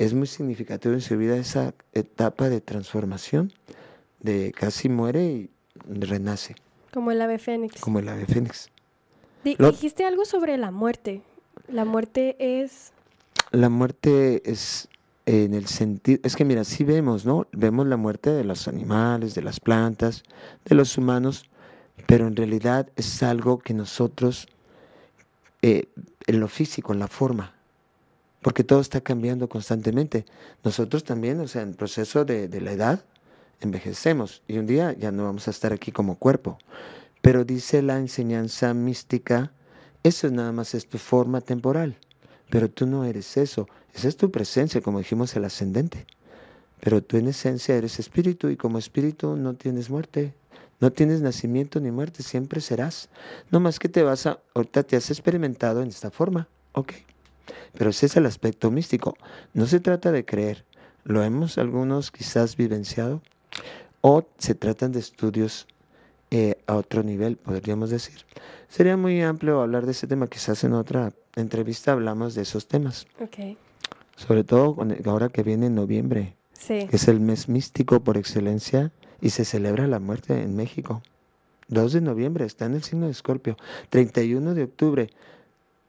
[0.04, 3.54] es muy significativo en su vida esa etapa de transformación,
[4.20, 5.49] de casi muere y
[5.88, 6.56] renace,
[6.91, 7.80] Como el ave fénix.
[7.82, 8.70] como el ave fénix.
[9.58, 11.22] Lo- Dijiste algo sobre la muerte.
[11.68, 12.93] La muerte es...
[13.52, 14.88] La muerte es
[15.28, 17.45] en el sentido, es que mira, sí vemos, ¿no?
[17.52, 20.24] Vemos la muerte de los animales, de las plantas,
[20.66, 21.45] de los humanos,
[22.08, 24.47] pero en realidad es algo que nosotros,
[25.62, 25.89] eh,
[26.28, 27.54] en lo físico, en la forma,
[28.42, 30.26] porque todo está cambiando constantemente.
[30.64, 33.06] Nosotros también, o sea, en el proceso de, de la edad,
[33.62, 36.58] envejecemos y un día ya no vamos a estar aquí como cuerpo.
[37.22, 39.52] Pero dice la enseñanza mística,
[40.04, 41.98] eso nada más es tu forma temporal.
[42.50, 43.68] Pero tú no eres eso.
[43.94, 46.06] Esa es tu presencia, como dijimos, el ascendente.
[46.82, 50.34] Pero tú en esencia eres espíritu y como espíritu no tienes muerte.
[50.80, 53.10] No tienes nacimiento ni muerte, siempre serás.
[53.52, 56.94] No más que te vas a, ahorita te has experimentado en esta forma, ok.
[57.78, 59.16] Pero ese es el aspecto místico.
[59.54, 60.66] No se trata de creer.
[61.04, 63.22] Lo hemos algunos quizás vivenciado.
[64.02, 65.68] O se tratan de estudios
[66.32, 68.20] eh, a otro nivel, podríamos decir.
[68.70, 73.06] Sería muy amplio hablar de ese tema, quizás en otra entrevista hablamos de esos temas,
[73.20, 73.58] Ok.
[74.16, 76.88] sobre todo ahora que viene en noviembre, Sí.
[76.89, 81.04] que es el mes místico por excelencia y se celebra la muerte en México.
[81.68, 83.58] 2 de noviembre está en el signo de Escorpio,
[83.89, 85.10] 31 de octubre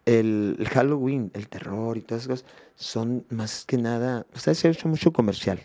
[0.07, 4.55] el, el Halloween, el terror y todas esas cosas son más que nada, o sea,
[4.55, 5.61] se ha hecho mucho comercial,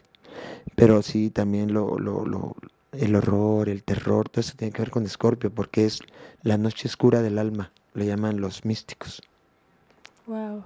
[0.75, 2.55] pero sí también lo, lo, lo,
[2.91, 5.99] el horror, el terror, todo eso tiene que ver con Escorpio, porque es
[6.43, 9.21] la noche oscura del alma, le llaman los místicos.
[10.27, 10.63] Wow.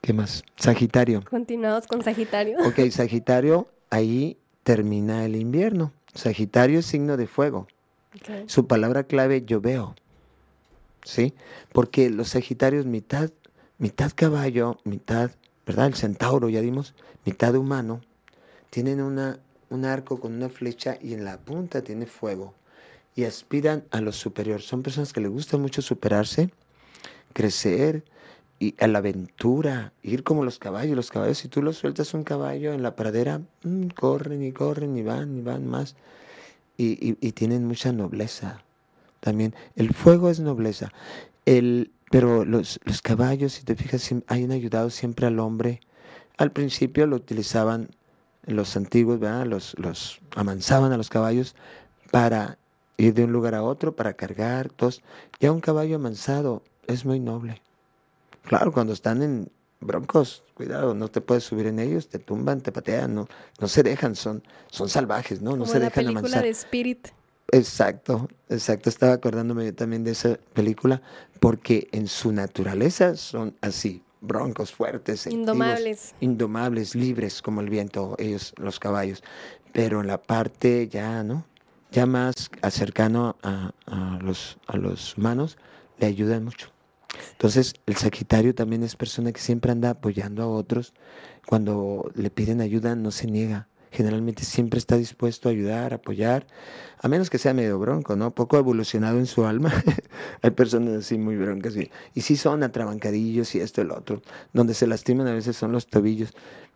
[0.00, 0.44] ¿Qué más?
[0.56, 1.24] Sagitario.
[1.28, 2.58] Continuamos con Sagitario.
[2.66, 5.92] Ok, Sagitario, ahí termina el invierno.
[6.14, 7.66] Sagitario es signo de fuego.
[8.46, 9.94] Su palabra clave yo veo.
[11.06, 11.34] ¿Sí?
[11.72, 13.30] Porque los Sagitarios mitad,
[13.78, 15.30] mitad caballo, mitad,
[15.64, 15.86] ¿verdad?
[15.86, 16.94] El centauro, ya dimos,
[17.24, 18.00] mitad humano,
[18.70, 19.38] tienen una,
[19.70, 22.54] un arco con una flecha y en la punta tiene fuego.
[23.14, 24.62] Y aspiran a lo superior.
[24.62, 26.50] Son personas que les gusta mucho superarse,
[27.34, 28.04] crecer
[28.58, 30.96] y a la aventura, ir como los caballos.
[30.96, 34.96] Los caballos, si tú los sueltas un caballo en la pradera, mm, corren y corren
[34.96, 35.94] y van y van más.
[36.76, 38.64] Y, y- y tienen mucha nobleza
[39.20, 39.54] también.
[39.74, 40.92] El fuego es nobleza.
[41.44, 45.80] El, pero los, los caballos, si te fijas, han ayudado siempre al hombre.
[46.38, 47.88] Al principio lo utilizaban
[48.46, 49.46] los antiguos, ¿verdad?
[49.46, 51.54] Los, los amansaban a los caballos
[52.10, 52.58] para
[52.96, 55.02] ir de un lugar a otro, para cargar, todos.
[55.40, 57.60] Ya un caballo amansado es muy noble.
[58.44, 59.50] Claro, cuando están en
[59.80, 63.28] broncos, cuidado, no te puedes subir en ellos, te tumban, te patean, no,
[63.60, 65.50] no se dejan, son, son salvajes, ¿no?
[65.52, 67.08] No Como se en la dejan película de Spirit.
[67.52, 68.88] Exacto, exacto.
[68.88, 71.00] Estaba acordándome yo también de esa película
[71.40, 76.14] porque en su naturaleza son así, broncos, fuertes, Indomables.
[76.20, 79.22] indomables, libres como el viento, ellos, los caballos.
[79.72, 81.44] Pero en la parte ya, ¿no?
[81.92, 85.56] Ya más cercano a, a los, a los humanos,
[85.98, 86.72] le ayudan mucho.
[87.32, 90.92] Entonces, el Sagitario también es persona que siempre anda apoyando a otros.
[91.46, 93.68] Cuando le piden ayuda, no se niega.
[93.96, 96.46] Generalmente siempre está dispuesto a ayudar, a apoyar,
[97.00, 98.34] a menos que sea medio bronco, ¿no?
[98.34, 99.72] Poco evolucionado en su alma.
[100.42, 104.20] Hay personas así muy broncas y, y sí son atrabancadillos y esto y lo otro.
[104.52, 106.34] Donde se lastiman a veces son los tobillos,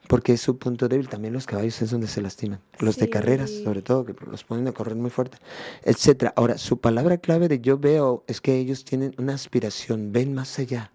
[0.09, 1.11] porque es su punto débil.
[1.11, 2.61] También los caballos es donde se lastiman.
[2.79, 5.37] Los de carreras, sobre todo, que los ponen a correr muy fuerte,
[5.83, 6.33] etcétera.
[6.37, 10.59] Ahora, su palabra clave de yo veo es que ellos tienen una aspiración, ven más
[10.59, 10.91] allá.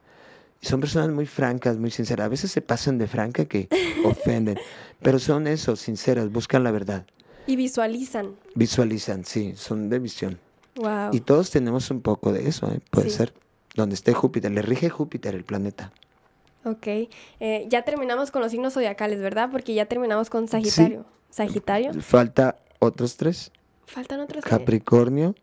[0.62, 2.26] Son personas muy francas, muy sinceras.
[2.26, 3.68] A veces se pasan de franca que
[4.06, 4.58] ofenden,
[5.02, 7.06] pero son eso, sinceras, buscan la verdad.
[7.48, 8.36] Y visualizan.
[8.56, 10.40] Visualizan, sí, son de visión.
[10.76, 11.10] Wow.
[11.14, 12.80] Y todos tenemos un poco de eso, ¿eh?
[12.90, 13.18] puede Sí.
[13.18, 13.34] ser.
[13.76, 15.92] Donde esté Júpiter, le rige Júpiter el planeta.
[16.64, 16.88] Ok.
[17.40, 19.50] Eh, ya terminamos con los signos zodiacales, ¿verdad?
[19.52, 21.06] Porque ya terminamos con Sagitario.
[21.30, 21.92] Sagitario.
[22.02, 23.52] Falta otros tres,
[23.86, 24.44] Faltan otros.
[24.44, 25.36] Capricornio,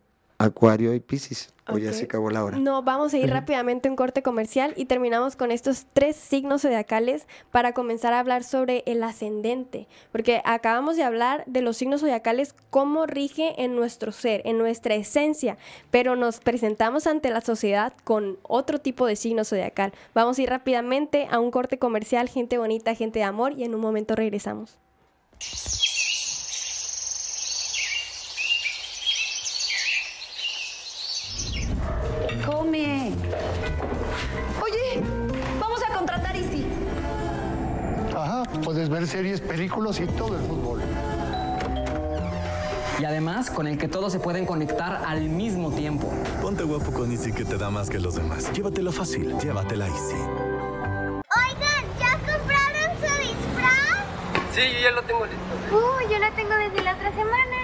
[0.42, 1.52] Acuario y Piscis.
[1.68, 2.58] O ya se acabó la hora.
[2.58, 6.62] No, vamos a ir rápidamente a un corte comercial y terminamos con estos tres signos
[6.62, 12.00] zodiacales para comenzar a hablar sobre el ascendente, porque acabamos de hablar de los signos
[12.00, 15.56] zodiacales, cómo rige en nuestro ser, en nuestra esencia,
[15.92, 19.92] pero nos presentamos ante la sociedad con otro tipo de signo zodiacal.
[20.14, 23.76] Vamos a ir rápidamente a un corte comercial, gente bonita, gente de amor, y en
[23.76, 24.78] un momento regresamos.
[38.58, 40.80] Puedes ver series, películas y todo el fútbol.
[43.00, 46.12] Y además con el que todos se pueden conectar al mismo tiempo.
[46.40, 48.52] Ponte guapo con Easy que te da más que los demás.
[48.52, 50.14] Llévatelo fácil, llévatela Easy.
[50.14, 54.06] Oigan, ¿ya compraron su disfraz?
[54.54, 55.76] Sí, yo ya lo tengo listo.
[55.76, 57.61] Uh, yo lo tengo desde la otra semana.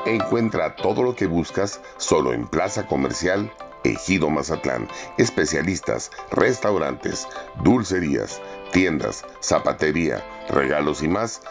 [0.06, 3.50] Encuentra todo lo que buscas solo en Plaza Comercial
[3.84, 4.88] Ejido Mazatlán.
[5.18, 7.26] Especialistas, restaurantes,
[7.62, 8.40] dulcerías,
[8.72, 11.42] tiendas, zapatería, regalos y más,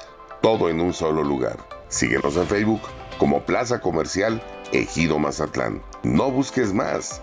[0.42, 1.58] todo en un solo lugar.
[1.90, 2.82] Síguenos en Facebook
[3.18, 5.82] como Plaza Comercial Ejido Mazatlán.
[6.04, 7.22] No busques más.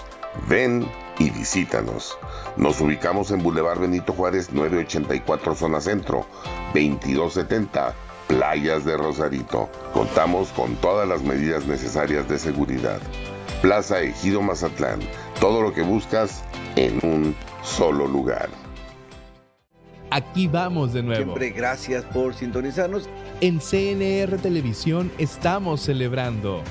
[0.48, 0.88] Ven
[1.20, 2.18] y visítanos.
[2.56, 6.26] Nos ubicamos en Boulevard Benito Juárez 984 Zona Centro,
[6.74, 7.94] 2270
[8.26, 9.68] Playas de Rosarito.
[9.92, 13.00] Contamos con todas las medidas necesarias de seguridad.
[13.60, 15.00] Plaza Ejido Mazatlán.
[15.40, 16.42] Todo lo que buscas
[16.76, 18.48] en un solo lugar.
[20.10, 21.22] Aquí vamos de nuevo.
[21.22, 23.08] Siempre gracias por sintonizarnos.
[23.40, 26.62] En CNR Televisión estamos celebrando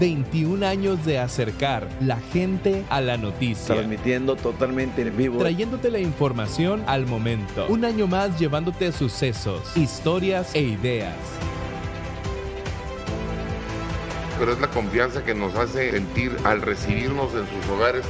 [0.00, 3.74] 21 años de acercar la gente a la noticia.
[3.74, 5.38] Transmitiendo totalmente en vivo.
[5.38, 7.66] Trayéndote la información al momento.
[7.68, 11.16] Un año más llevándote sucesos, historias e ideas.
[14.38, 18.04] Pero es la confianza que nos hace sentir al recibirnos en sus hogares.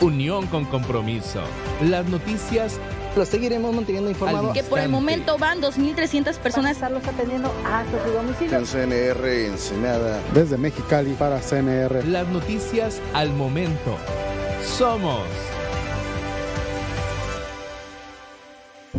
[0.00, 1.42] Unión con compromiso.
[1.82, 2.78] Las noticias
[3.16, 4.52] lo seguiremos manteniendo informado.
[4.52, 6.72] Que por el momento van 2.300 personas.
[6.72, 8.58] estarlos atendiendo hasta su domicilio.
[8.58, 10.20] En CNR Ensenada.
[10.34, 12.04] Desde Mexicali para CNR.
[12.06, 13.96] Las noticias al momento.
[14.64, 15.24] Somos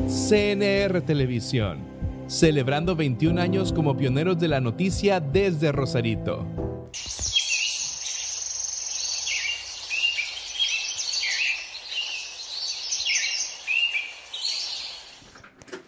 [0.08, 1.80] CNR Televisión.
[2.28, 6.46] Celebrando 21 años como pioneros de la noticia desde Rosarito.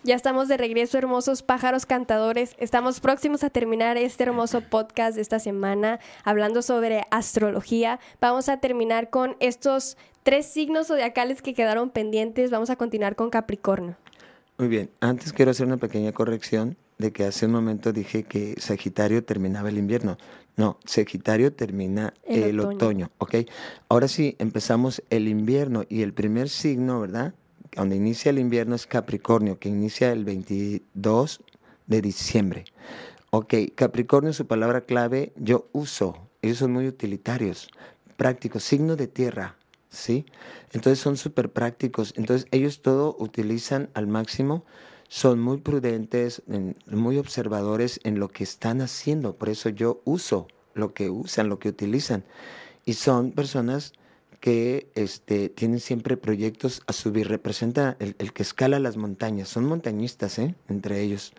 [0.06, 2.56] Ya estamos de regreso, hermosos pájaros cantadores.
[2.58, 8.01] Estamos próximos a terminar este hermoso podcast de esta semana hablando sobre astrología.
[8.20, 12.51] Vamos a terminar con estos tres signos zodiacales que quedaron pendientes.
[12.51, 13.95] Vamos a continuar con Capricornio.
[14.58, 18.56] Muy bien, antes quiero hacer una pequeña corrección de que hace un momento dije que
[18.60, 20.18] Sagitario terminaba el invierno.
[20.58, 22.76] No, Sagitario termina el, el otoño.
[22.76, 23.36] otoño, ¿ok?
[23.88, 27.34] Ahora sí, empezamos el invierno y el primer signo, ¿verdad?
[27.76, 31.41] Donde inicia el invierno es Capricornio, que inicia el 22
[31.88, 32.65] de diciembre.
[33.30, 36.30] Ok, Capricornio, su palabra clave, yo uso.
[36.41, 37.69] Ellos son muy utilitarios,
[38.15, 39.55] prácticos, signo de tierra,
[39.89, 40.26] ¿sí?
[40.71, 42.13] Entonces son súper prácticos.
[42.17, 44.65] Entonces ellos todo utilizan al máximo,
[45.07, 46.41] son muy prudentes,
[46.88, 49.36] muy observadores en lo que están haciendo.
[49.36, 52.24] Por eso yo uso lo que usan, lo que utilizan.
[52.86, 53.93] Y son personas
[54.44, 57.30] que este, tienen siempre proyectos a subir.
[57.30, 59.48] Representa el, que escala las montañas.
[59.48, 60.54] Son montañistas, ¿eh?
[60.68, 61.32] Entre ellos.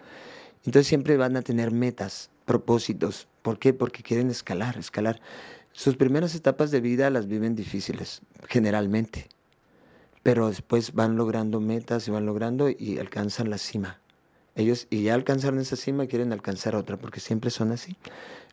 [0.64, 3.28] Entonces siempre van a tener metas, propósitos.
[3.42, 3.74] ¿Por qué?
[3.74, 5.20] Porque quieren escalar, escalar.
[5.72, 9.28] Sus primeras etapas de vida las viven difíciles, generalmente.
[10.22, 14.00] Pero después van logrando metas y van logrando y alcanzan la cima.
[14.54, 17.98] Ellos, y ya alcanzaron esa cima, quieren alcanzar otra, porque siempre son así.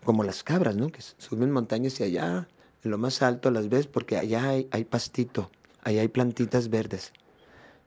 [0.03, 0.89] Como las cabras, ¿no?
[0.89, 2.49] Que suben montañas y allá
[2.83, 5.51] en lo más alto las ves porque allá hay, hay pastito,
[5.83, 7.13] allá hay plantitas verdes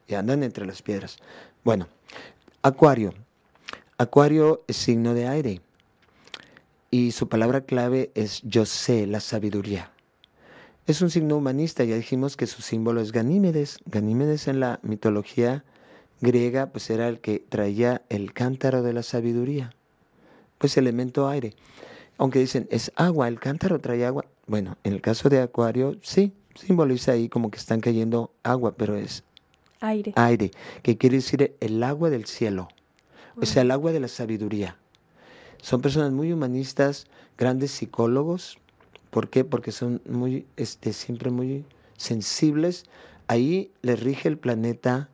[0.06, 1.18] y andan entre las piedras.
[1.64, 1.88] Bueno,
[2.62, 3.12] Acuario.
[3.98, 5.60] Acuario es signo de aire
[6.90, 9.90] y su palabra clave es yo sé, la sabiduría.
[10.86, 13.78] Es un signo humanista, ya dijimos que su símbolo es Ganímedes.
[13.86, 15.64] Ganímedes en la mitología
[16.20, 19.74] griega pues era el que traía el cántaro de la sabiduría,
[20.58, 21.54] pues elemento aire.
[22.16, 26.32] Aunque dicen es agua, el cántaro trae agua, bueno, en el caso de Acuario, sí,
[26.54, 29.24] simboliza ahí como que están cayendo agua, pero es
[29.80, 30.12] aire.
[30.16, 30.50] Aire,
[30.82, 32.68] que quiere decir el agua del cielo,
[33.36, 34.76] o sea, el agua de la sabiduría.
[35.60, 37.06] Son personas muy humanistas,
[37.38, 38.58] grandes psicólogos.
[39.10, 39.44] ¿Por qué?
[39.44, 41.64] Porque son muy, este, siempre muy
[41.96, 42.84] sensibles.
[43.28, 45.08] Ahí les rige el planeta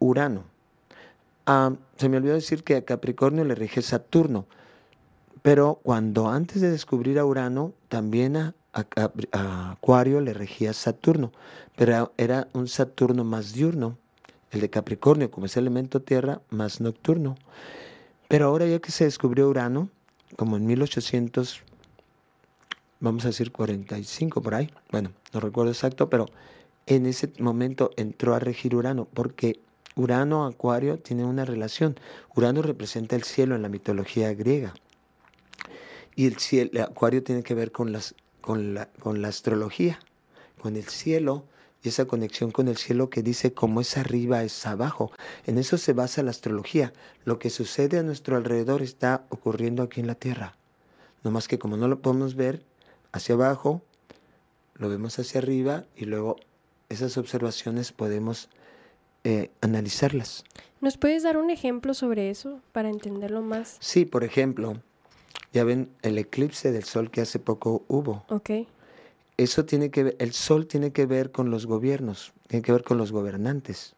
[0.00, 0.44] Urano.
[1.46, 4.46] Ah, se me olvidó decir que a Capricornio le rige Saturno.
[5.42, 8.54] Pero cuando antes de descubrir a Urano, también a,
[9.72, 11.32] Acuario le regía Saturno,
[11.76, 13.96] pero era un Saturno más diurno,
[14.50, 17.36] el de Capricornio, como es elemento tierra, más nocturno.
[18.28, 19.88] Pero ahora ya que se descubrió Urano,
[20.36, 21.62] como en 1800,
[23.00, 26.26] vamos a decir 45 por ahí, bueno, no recuerdo exacto, pero
[26.86, 29.60] en ese momento entró a regir Urano, porque
[29.96, 31.98] Urano Acuario tiene una relación.
[32.34, 34.74] Urano representa el cielo en la mitología griega.
[36.16, 40.00] Y el, cielo, el acuario tiene que ver con, las, con, la, con la astrología,
[40.60, 41.44] con el cielo
[41.82, 45.12] y esa conexión con el cielo que dice cómo es arriba es abajo.
[45.46, 46.92] En eso se basa la astrología.
[47.24, 50.56] Lo que sucede a nuestro alrededor está ocurriendo aquí en la Tierra.
[51.22, 52.64] No más que como no lo podemos ver
[53.12, 53.82] hacia abajo,
[54.74, 56.36] lo vemos hacia arriba y luego
[56.88, 58.48] esas observaciones podemos
[59.24, 60.44] eh, analizarlas.
[60.80, 63.76] ¿Nos puedes dar un ejemplo sobre eso para entenderlo más?
[63.80, 64.80] Sí, por ejemplo,
[65.52, 68.24] ya ven el eclipse del sol que hace poco hubo.
[68.28, 68.50] Ok.
[69.36, 72.84] Eso tiene que ver, el sol tiene que ver con los gobiernos, tiene que ver
[72.84, 73.94] con los gobernantes.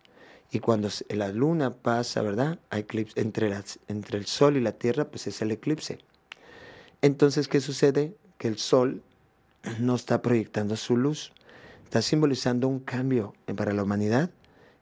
[0.50, 2.58] Y cuando la luna pasa, ¿verdad?
[2.70, 5.98] Eclipse, entre, las, entre el sol y la tierra, pues es el eclipse.
[7.02, 8.16] Entonces, ¿qué sucede?
[8.38, 9.02] Que el sol
[9.78, 11.32] no está proyectando su luz,
[11.84, 14.30] está simbolizando un cambio para la humanidad,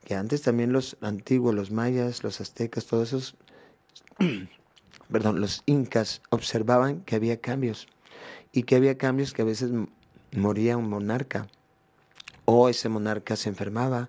[0.05, 3.35] que antes también los antiguos, los mayas, los aztecas, todos esos,
[5.11, 7.87] perdón, los incas observaban que había cambios
[8.53, 9.71] y que había cambios que a veces
[10.33, 11.47] moría un monarca
[12.45, 14.09] o ese monarca se enfermaba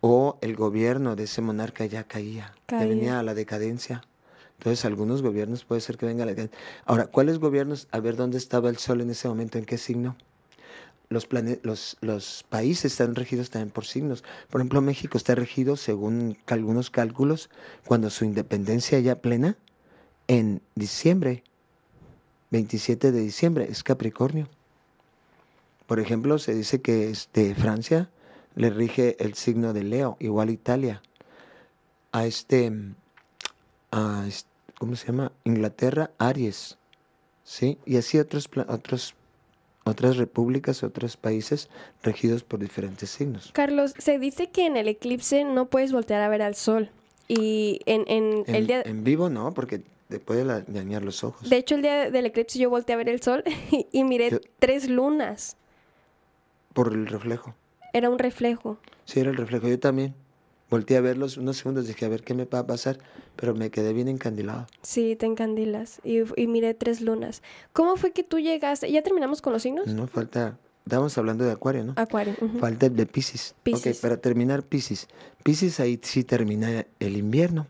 [0.00, 2.86] o el gobierno de ese monarca ya caía, Caía.
[2.86, 4.02] venía a la decadencia.
[4.58, 6.58] Entonces, algunos gobiernos puede ser que venga la decadencia.
[6.84, 7.88] Ahora, ¿cuáles gobiernos?
[7.90, 10.16] A ver dónde estaba el sol en ese momento, en qué signo.
[11.08, 14.22] Los, plane- los, los países están regidos también por signos.
[14.50, 17.50] Por ejemplo, México está regido, según algunos cálculos,
[17.84, 19.56] cuando su independencia ya plena,
[20.28, 21.42] en diciembre,
[22.50, 24.48] 27 de diciembre, es Capricornio.
[25.86, 28.10] Por ejemplo, se dice que este, Francia
[28.54, 31.02] le rige el signo de Leo, igual Italia.
[32.12, 32.72] A este,
[33.90, 34.46] a est-
[34.78, 35.32] ¿cómo se llama?
[35.44, 36.76] Inglaterra, Aries.
[37.44, 37.78] ¿Sí?
[37.86, 39.14] Y así otros, otros,
[39.84, 41.68] otras repúblicas, otros países
[42.02, 43.50] regidos por diferentes signos.
[43.52, 46.90] Carlos, se dice que en el eclipse no puedes voltear a ver al sol.
[47.28, 48.82] Y en, en En, el día...
[48.84, 49.82] en vivo no, porque
[50.20, 51.48] puede dañar los ojos.
[51.48, 54.30] De hecho, el día del eclipse yo volteé a ver el sol y, y miré
[54.30, 55.56] Yo- tres lunas.
[56.72, 57.54] Por el reflejo.
[57.92, 58.78] Era un reflejo.
[59.04, 59.68] Sí, era el reflejo.
[59.68, 60.14] Yo también.
[60.70, 62.98] Volteé a verlos unos segundos, dije a ver qué me va a pasar,
[63.36, 64.66] pero me quedé bien encandilado.
[64.80, 66.00] Sí, te encandilas.
[66.02, 67.42] Y, y miré tres lunas.
[67.74, 68.90] ¿Cómo fue que tú llegaste?
[68.90, 69.86] ¿Ya terminamos con los signos?
[69.88, 70.56] No falta,
[70.86, 71.92] estábamos hablando de Acuario, ¿no?
[71.96, 72.34] Acuario.
[72.58, 73.54] Falta el de Pisces.
[73.62, 73.96] Piscis.
[73.98, 75.08] Ok, para terminar Pisces.
[75.44, 77.66] Pisces ahí sí termina el invierno.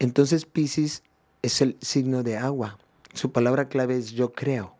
[0.00, 1.04] Entonces Pisces
[1.42, 2.78] es el signo de agua.
[3.14, 4.74] Su palabra clave es yo creo.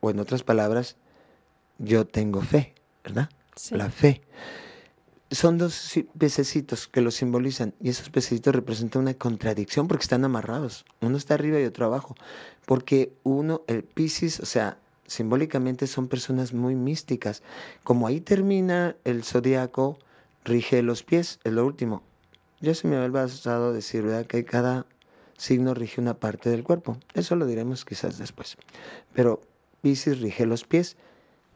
[0.00, 0.96] O en otras palabras,
[1.78, 2.74] yo tengo fe,
[3.04, 3.28] ¿verdad?
[3.54, 3.76] Sí.
[3.76, 4.22] La fe.
[5.30, 10.86] Son dos pececitos que lo simbolizan y esos pececitos representan una contradicción porque están amarrados.
[11.00, 12.16] Uno está arriba y otro abajo.
[12.66, 17.42] Porque uno, el Piscis, o sea, simbólicamente son personas muy místicas.
[17.84, 19.98] Como ahí termina el zodiaco,
[20.44, 22.02] rige los pies, es lo último.
[22.60, 24.26] Ya se me había pasado decir, ¿verdad?
[24.26, 24.86] Que cada
[25.36, 26.98] signo rige una parte del cuerpo.
[27.14, 28.56] Eso lo diremos quizás después.
[29.14, 29.40] Pero
[29.80, 30.96] Piscis rige los pies.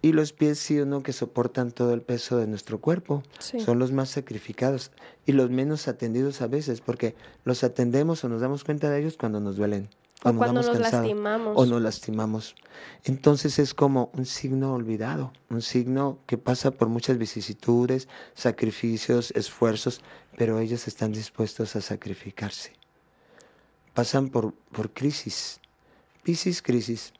[0.00, 3.22] Y los pies sí o no que soportan todo el peso de nuestro cuerpo.
[3.38, 3.60] Sí.
[3.60, 4.90] Son los más sacrificados
[5.24, 9.16] y los menos atendidos a veces, porque los atendemos o nos damos cuenta de ellos
[9.16, 9.88] cuando nos duelen.
[10.24, 11.52] O cuando nos lastimamos.
[11.56, 12.54] O nos lastimamos.
[13.04, 20.00] Entonces es como un signo olvidado, un signo que pasa por muchas vicisitudes, sacrificios, esfuerzos,
[20.36, 22.72] pero ellos están dispuestos a sacrificarse.
[23.92, 25.60] Pasan por, por crisis,
[26.24, 27.12] Piscis, crisis.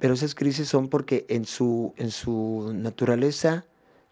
[0.00, 3.64] Pero esas crisis son porque en su, en su naturaleza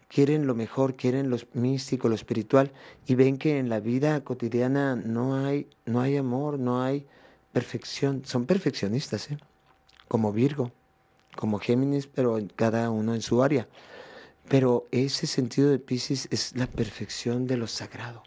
[0.07, 2.71] quieren lo mejor, quieren lo místico, lo espiritual,
[3.05, 7.07] y ven que en la vida cotidiana no hay, no hay amor, no hay
[7.51, 8.23] perfección.
[8.25, 9.37] Son perfeccionistas, ¿eh?
[10.07, 10.71] como Virgo,
[11.35, 13.67] como Géminis, pero cada uno en su área.
[14.49, 18.23] Pero ese sentido de Pisces es la perfección de lo sagrado.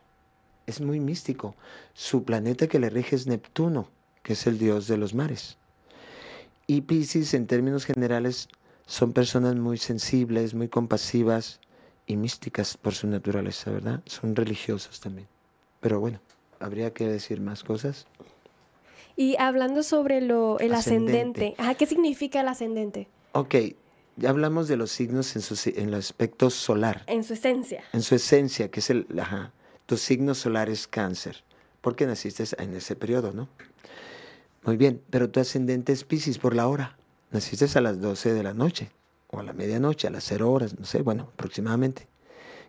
[0.67, 1.55] Es muy místico.
[1.93, 3.91] Su planeta que le rige es Neptuno,
[4.23, 5.59] que es el dios de los mares.
[6.67, 8.49] Y Pisces, en términos generales,
[8.87, 11.61] son personas muy sensibles, muy compasivas
[12.07, 14.03] y místicas por su naturaleza, ¿verdad?
[14.07, 15.29] Son religiosos también.
[15.81, 16.21] Pero bueno,
[16.61, 18.07] habría que decir más cosas.
[19.17, 21.19] Y hablando sobre lo, el ascendente.
[21.19, 21.55] Ascendente.
[21.59, 23.09] Ajá, ¿Qué significa el ascendente?
[23.33, 23.55] Ok,
[24.17, 27.85] ya hablamos de los signos en, su, en el aspecto solar, En su esencia.
[27.93, 29.53] en su esencia, que es el, ajá,
[29.87, 31.45] tu signo solar es cáncer,
[31.81, 33.49] porque naciste en ese periodo, ¿no?
[34.65, 36.97] Muy bien, pero tu ascendente es Pisces por la hora.
[37.31, 38.91] Naciste a las 12 de la noche,
[39.29, 42.07] o a la medianoche, a las 0 horas, no sé, bueno, aproximadamente.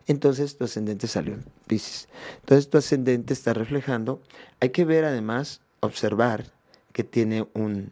[0.07, 2.09] Entonces tu ascendente salió en Pisces.
[2.41, 4.21] Entonces tu ascendente está reflejando.
[4.59, 6.51] Hay que ver además, observar
[6.93, 7.91] que tiene un,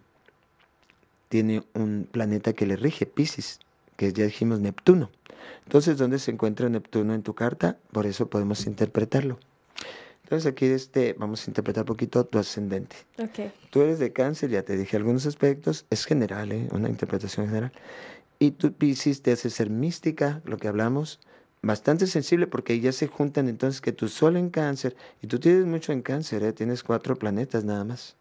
[1.30, 3.60] tiene un planeta que le rige, Pisces,
[3.98, 5.10] que ya dijimos Neptuno.
[5.66, 7.78] Entonces, ¿dónde se encuentra Neptuno en tu carta?
[7.92, 9.40] Por eso podemos interpretarlo.
[10.24, 12.96] Entonces aquí este, vamos a interpretar un poquito tu ascendente.
[13.70, 16.70] Tú eres de cáncer, ya te dije algunos aspectos, es general, ¿eh?
[16.72, 17.72] una interpretación general.
[18.40, 21.20] Y tu Pisces te hace ser mística, lo que hablamos,
[21.64, 25.66] bastante sensible porque ya se juntan entonces que tu sol en cáncer, y tú tienes
[25.66, 26.54] mucho en cáncer, ¿eh?
[26.54, 28.16] tienes cuatro planetas nada más,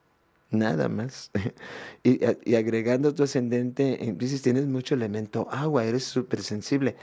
[0.51, 1.30] nada más.
[2.03, 6.97] y, a- y agregando tu ascendente en Pisces tienes mucho elemento agua, eres súper sensible,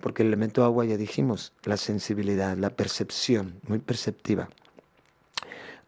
[0.00, 4.50] porque el elemento agua ya dijimos, la sensibilidad, la percepción, muy perceptiva.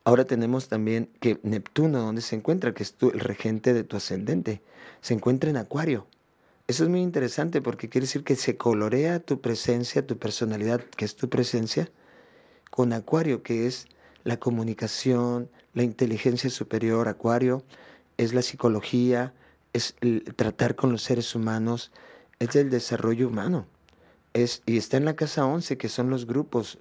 [0.05, 2.73] Ahora tenemos también que Neptuno, ¿dónde se encuentra?
[2.73, 4.63] Que es tu- el regente de tu ascendente.
[5.03, 6.07] Se encuentra en Acuario.
[6.69, 11.07] Eso es muy interesante porque quiere decir que se colorea tu presencia, tu personalidad, que
[11.07, 11.91] es tu presencia,
[12.71, 13.87] con Acuario, que es
[14.23, 17.65] la comunicación, la inteligencia superior, Acuario,
[18.19, 19.33] es la psicología,
[19.73, 21.91] es el tratar con los seres humanos,
[22.39, 23.67] es el desarrollo humano.
[24.35, 26.79] Es, y está en la casa 11, que son los grupos,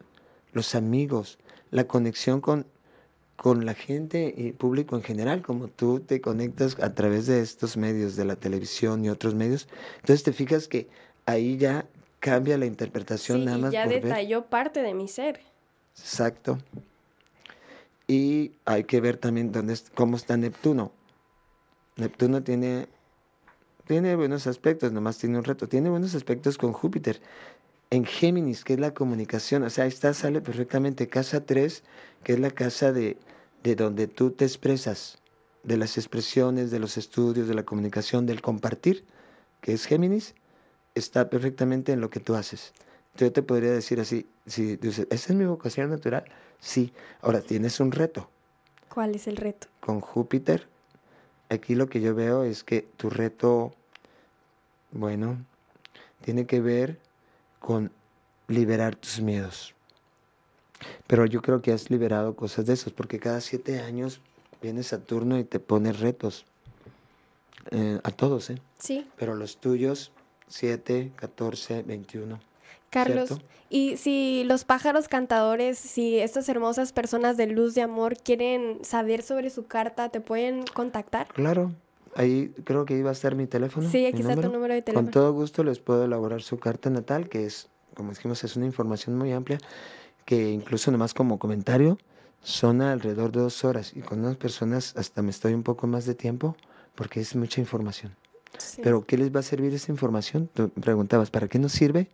[0.52, 1.40] los amigos,
[1.72, 2.68] la conexión con,
[3.38, 7.78] con la gente y público en general, como tú te conectas a través de estos
[7.78, 9.68] medios, de la televisión y otros medios.
[10.02, 10.90] Entonces te fijas que
[11.26, 11.86] ahí ya
[12.20, 14.04] cambia la interpretación Sí, nada más ya por ver.
[14.04, 15.40] detalló parte de mi ser.
[15.98, 16.58] Exacto.
[18.08, 20.92] Y hay que ver también dónde es- cómo está Neptuno.
[21.98, 22.88] Neptuno tiene,
[23.86, 25.68] tiene buenos aspectos, nomás tiene un reto.
[25.68, 27.20] Tiene buenos aspectos con Júpiter.
[27.90, 31.08] En Géminis, que es la comunicación, o sea, ahí está, sale perfectamente.
[31.08, 31.84] Casa 3,
[32.24, 33.18] que es la casa de,
[33.64, 35.20] de donde tú te expresas,
[35.64, 39.06] de las expresiones, de los estudios, de la comunicación, del compartir,
[39.62, 40.36] que es Géminis,
[40.96, 42.74] está perfectamente en lo que tú haces.
[43.16, 46.26] Yo te podría decir así, si dices, ¿esa es mi vocación natural?
[46.60, 46.94] Sí.
[47.22, 48.30] Ahora, tienes un reto
[48.90, 49.68] ¿Cuál es el reto?
[49.80, 50.68] con Júpiter.
[51.50, 53.74] Aquí lo que yo veo es que tu reto,
[54.92, 55.38] bueno,
[56.22, 57.00] tiene que ver
[57.60, 57.92] con
[58.48, 59.74] liberar tus miedos.
[61.08, 64.22] Pero yo creo que has liberado cosas de esos, porque cada siete años
[64.62, 66.46] viene Saturno y te pone retos.
[67.72, 68.62] Eh, a todos, ¿eh?
[68.80, 69.08] Sí.
[69.18, 70.12] Pero los tuyos,
[70.48, 72.40] 7, 14, 21.
[72.90, 73.46] Carlos, ¿cierto?
[73.70, 79.22] y si los pájaros cantadores, si estas hermosas personas de luz de amor quieren saber
[79.22, 81.28] sobre su carta, ¿te pueden contactar?
[81.34, 81.74] Claro,
[82.16, 83.90] ahí creo que iba a estar mi teléfono.
[83.90, 85.06] Sí, aquí está tu número de teléfono.
[85.06, 88.66] Con todo gusto les puedo elaborar su carta natal, que es, como dijimos, es una
[88.66, 89.58] información muy amplia,
[90.26, 91.98] que incluso nomás como comentario
[92.42, 96.06] son alrededor de dos horas y con unas personas hasta me estoy un poco más
[96.06, 96.56] de tiempo
[96.96, 98.16] porque es mucha información.
[98.58, 98.82] Sí.
[98.84, 100.50] Pero ¿qué les va a servir esa información?
[100.54, 102.10] Tú preguntabas, ¿para qué nos sirve?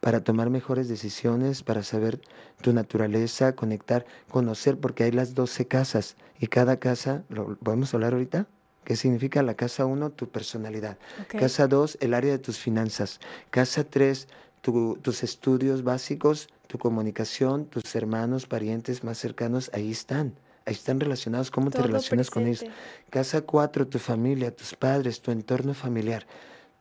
[0.00, 2.20] Para tomar mejores decisiones, para saber
[2.62, 8.14] tu naturaleza, conectar, conocer, porque hay las 12 casas y cada casa, ¿lo podemos hablar
[8.14, 8.46] ahorita?
[8.90, 10.10] ¿Qué significa la casa 1?
[10.10, 10.98] Tu personalidad.
[11.28, 13.20] Casa 2, el área de tus finanzas.
[13.50, 14.26] Casa 3,
[14.62, 20.34] tus estudios básicos, tu comunicación, tus hermanos, parientes más cercanos, ahí están.
[20.66, 22.64] Ahí están relacionados, cómo te relacionas con ellos.
[23.10, 26.26] Casa 4, tu familia, tus padres, tu entorno familiar,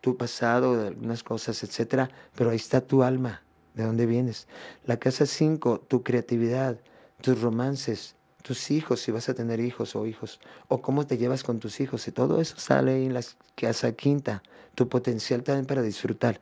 [0.02, 3.44] tu pasado, algunas cosas, etcétera, pero ahí está tu alma,
[3.76, 4.48] de dónde vienes.
[4.84, 6.80] La casa 5, tu creatividad,
[7.22, 8.16] tus romances,
[8.50, 10.40] tus hijos, si vas a tener hijos o hijos,
[10.70, 13.22] o cómo te llevas con tus hijos, y todo eso sale en la
[13.54, 14.42] casa quinta,
[14.74, 16.40] tu potencial también para disfrutar.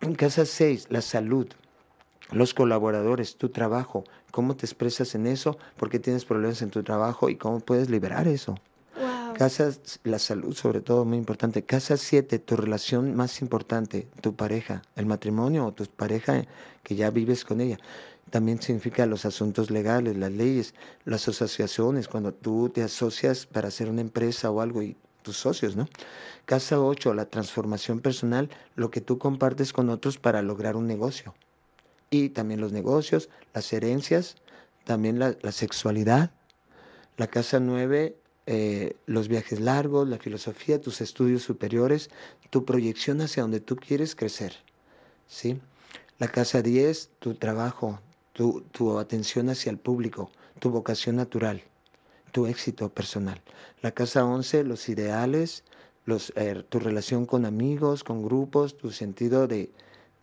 [0.00, 1.46] En casa 6, la salud,
[2.32, 6.82] los colaboradores, tu trabajo, cómo te expresas en eso, por qué tienes problemas en tu
[6.82, 8.56] trabajo y cómo puedes liberar eso.
[8.96, 9.34] Wow.
[9.34, 9.70] Casa,
[10.02, 11.62] la salud sobre todo, muy importante.
[11.62, 16.42] Casa 7, tu relación más importante, tu pareja, el matrimonio o tu pareja
[16.82, 17.78] que ya vives con ella.
[18.30, 20.74] También significa los asuntos legales, las leyes,
[21.04, 25.76] las asociaciones, cuando tú te asocias para hacer una empresa o algo y tus socios,
[25.76, 25.88] ¿no?
[26.44, 31.34] Casa 8, la transformación personal, lo que tú compartes con otros para lograr un negocio.
[32.10, 34.36] Y también los negocios, las herencias,
[34.84, 36.30] también la, sexualidad.
[37.16, 38.16] La casa 9,
[38.46, 42.10] eh, los viajes largos, la filosofía, tus estudios superiores,
[42.50, 44.54] tu proyección hacia donde tú quieres crecer.
[45.26, 45.58] ¿sí?
[46.18, 48.00] La casa 10, tu trabajo,
[48.36, 51.62] tu, tu atención hacia el público, tu vocación natural,
[52.32, 53.40] tu éxito personal.
[53.80, 55.64] La casa 11, los ideales,
[56.04, 59.70] los, eh, tu relación con amigos, con grupos, tu sentido de,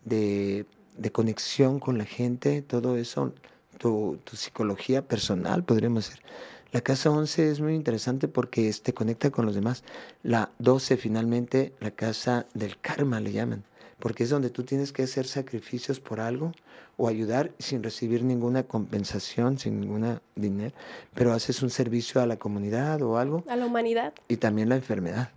[0.04, 0.64] de,
[0.96, 3.34] de conexión con la gente, todo eso,
[3.78, 6.22] tu, tu psicología personal, podríamos decir.
[6.70, 9.82] La casa 11 es muy interesante porque te conecta con los demás.
[10.22, 13.64] La 12 finalmente, la casa del karma le llaman,
[13.98, 16.52] porque es donde tú tienes que hacer sacrificios por algo
[16.96, 20.74] o ayudar sin recibir ninguna compensación, sin ninguna dinero,
[21.14, 24.14] pero haces un servicio a la comunidad o algo A la humanidad.
[24.28, 25.30] y también la enfermedad.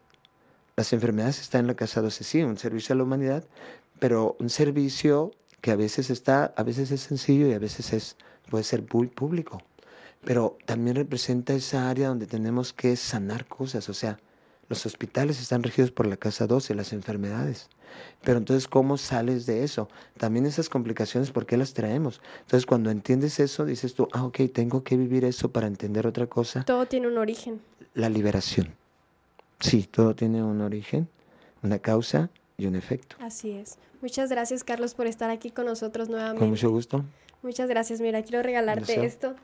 [0.76, 3.44] Las enfermedades están en la casa 12, sí, un servicio a la humanidad,
[4.00, 5.32] pero un servicio
[5.62, 8.16] que a veces está, a veces es sencillo y a veces es,
[8.50, 9.62] puede ser muy público
[10.28, 14.20] pero también representa esa área donde tenemos que sanar cosas, o sea,
[14.68, 17.70] los hospitales están regidos por la casa 12, las enfermedades.
[18.24, 19.88] Pero entonces, ¿cómo sales de eso?
[20.18, 22.22] También esas complicaciones, ¿por qué las traemos?
[22.42, 26.28] Entonces, cuando entiendes eso, dices tú, ah, ok, tengo que vivir eso para entender otra
[26.28, 27.62] cosa, Todo tiene un origen.
[27.94, 28.74] la liberación.
[29.60, 31.08] Sí, todo tiene un origen,
[31.64, 33.16] una causa y un efecto.
[33.20, 33.78] Así es.
[34.02, 36.40] Muchas gracias, Carlos, por estar aquí con nosotros nuevamente.
[36.40, 37.04] Con mucho gusto.
[37.42, 38.00] Muchas gracias.
[38.02, 39.36] Mira, quiero regalarte esto.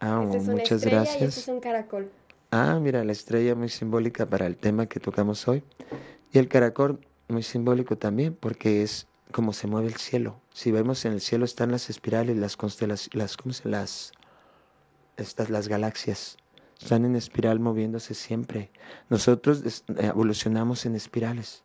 [0.00, 1.22] Ah, Esta es una muchas estrella y gracias.
[1.22, 2.10] este es un caracol.
[2.50, 5.62] Ah, mira, la estrella muy simbólica para el tema que tocamos hoy.
[6.32, 10.40] Y el caracol muy simbólico también porque es como se mueve el cielo.
[10.52, 14.12] Si vemos en el cielo están las espirales, las constelaciones, las, ¿cómo se las,
[15.16, 16.36] estas, las galaxias.
[16.80, 18.70] están en espiral moviéndose siempre.
[19.08, 21.64] Nosotros evolucionamos en espirales,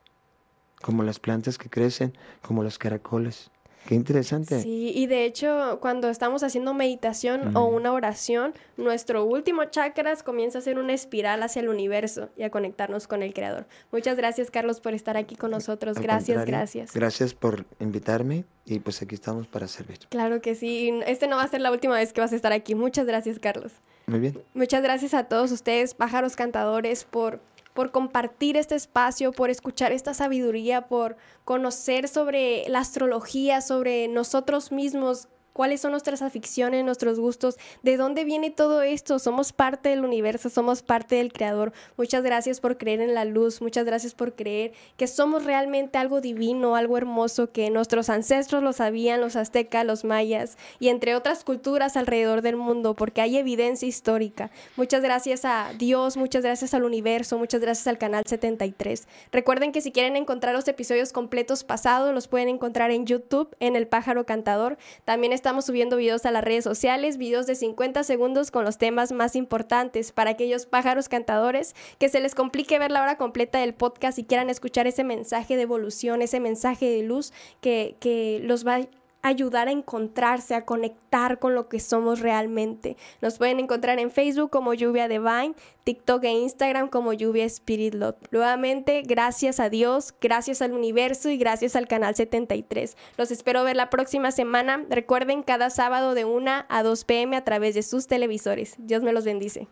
[0.82, 3.52] como las plantas que crecen, como los caracoles.
[3.88, 4.62] Qué interesante.
[4.62, 10.60] Sí, y de hecho, cuando estamos haciendo meditación o una oración, nuestro último chakras comienza
[10.60, 13.66] a ser una espiral hacia el universo y a conectarnos con el Creador.
[13.92, 15.98] Muchas gracias, Carlos, por estar aquí con nosotros.
[15.98, 16.94] gracias, gracias.
[16.94, 20.00] Gracias por invitarme y pues aquí estamos para servir.
[20.10, 21.00] Claro que sí.
[21.08, 22.76] Este no va a ser la última vez que vas a estar aquí.
[22.76, 23.72] Muchas gracias, Carlos.
[24.06, 24.42] Muy bien.
[24.54, 27.40] Muchas gracias a todos ustedes, pájaros cantadores, por
[27.80, 31.16] por compartir este espacio, por escuchar esta sabiduría, por
[31.46, 35.30] conocer sobre la astrología, sobre nosotros mismos,
[35.60, 39.20] cuáles son nuestras aficiones, nuestros gustos, de dónde viene todo esto.
[39.20, 41.74] Somos parte del universo, somos parte del creador.
[41.98, 46.22] Muchas gracias por creer en la luz, muchas gracias por creer que somos realmente algo
[46.22, 51.44] divino, algo hermoso, que nuestros ancestros lo sabían, los aztecas, los mayas y entre otras
[51.44, 54.52] culturas alrededor del mundo, porque hay evidencia histórica.
[54.78, 59.10] Muchas gracias a Dios, muchas gracias al universo, muchas gracias al canal 73.
[59.34, 63.76] Recuerden que si quieren encontrar los episodios completos pasados, los pueden encontrar en YouTube, en
[63.76, 64.78] El Pájaro Cantador.
[65.04, 68.78] También está estamos subiendo videos a las redes sociales, videos de 50 segundos con los
[68.78, 73.58] temas más importantes para aquellos pájaros cantadores que se les complique ver la hora completa
[73.58, 78.40] del podcast y quieran escuchar ese mensaje de evolución, ese mensaje de luz que, que
[78.44, 78.82] los va
[79.22, 82.98] ayudar a encontrarse, a conectar con lo que somos realmente.
[83.22, 85.54] Nos pueden encontrar en Facebook como Lluvia Divine,
[85.84, 88.16] TikTok e Instagram como Lluvia Spirit Love.
[88.32, 92.96] Nuevamente, gracias a Dios, gracias al universo y gracias al canal 73.
[93.18, 94.86] Los espero ver la próxima semana.
[94.90, 98.76] Recuerden cada sábado de 1 a 2 pm a través de sus televisores.
[98.78, 99.68] Dios me los bendice.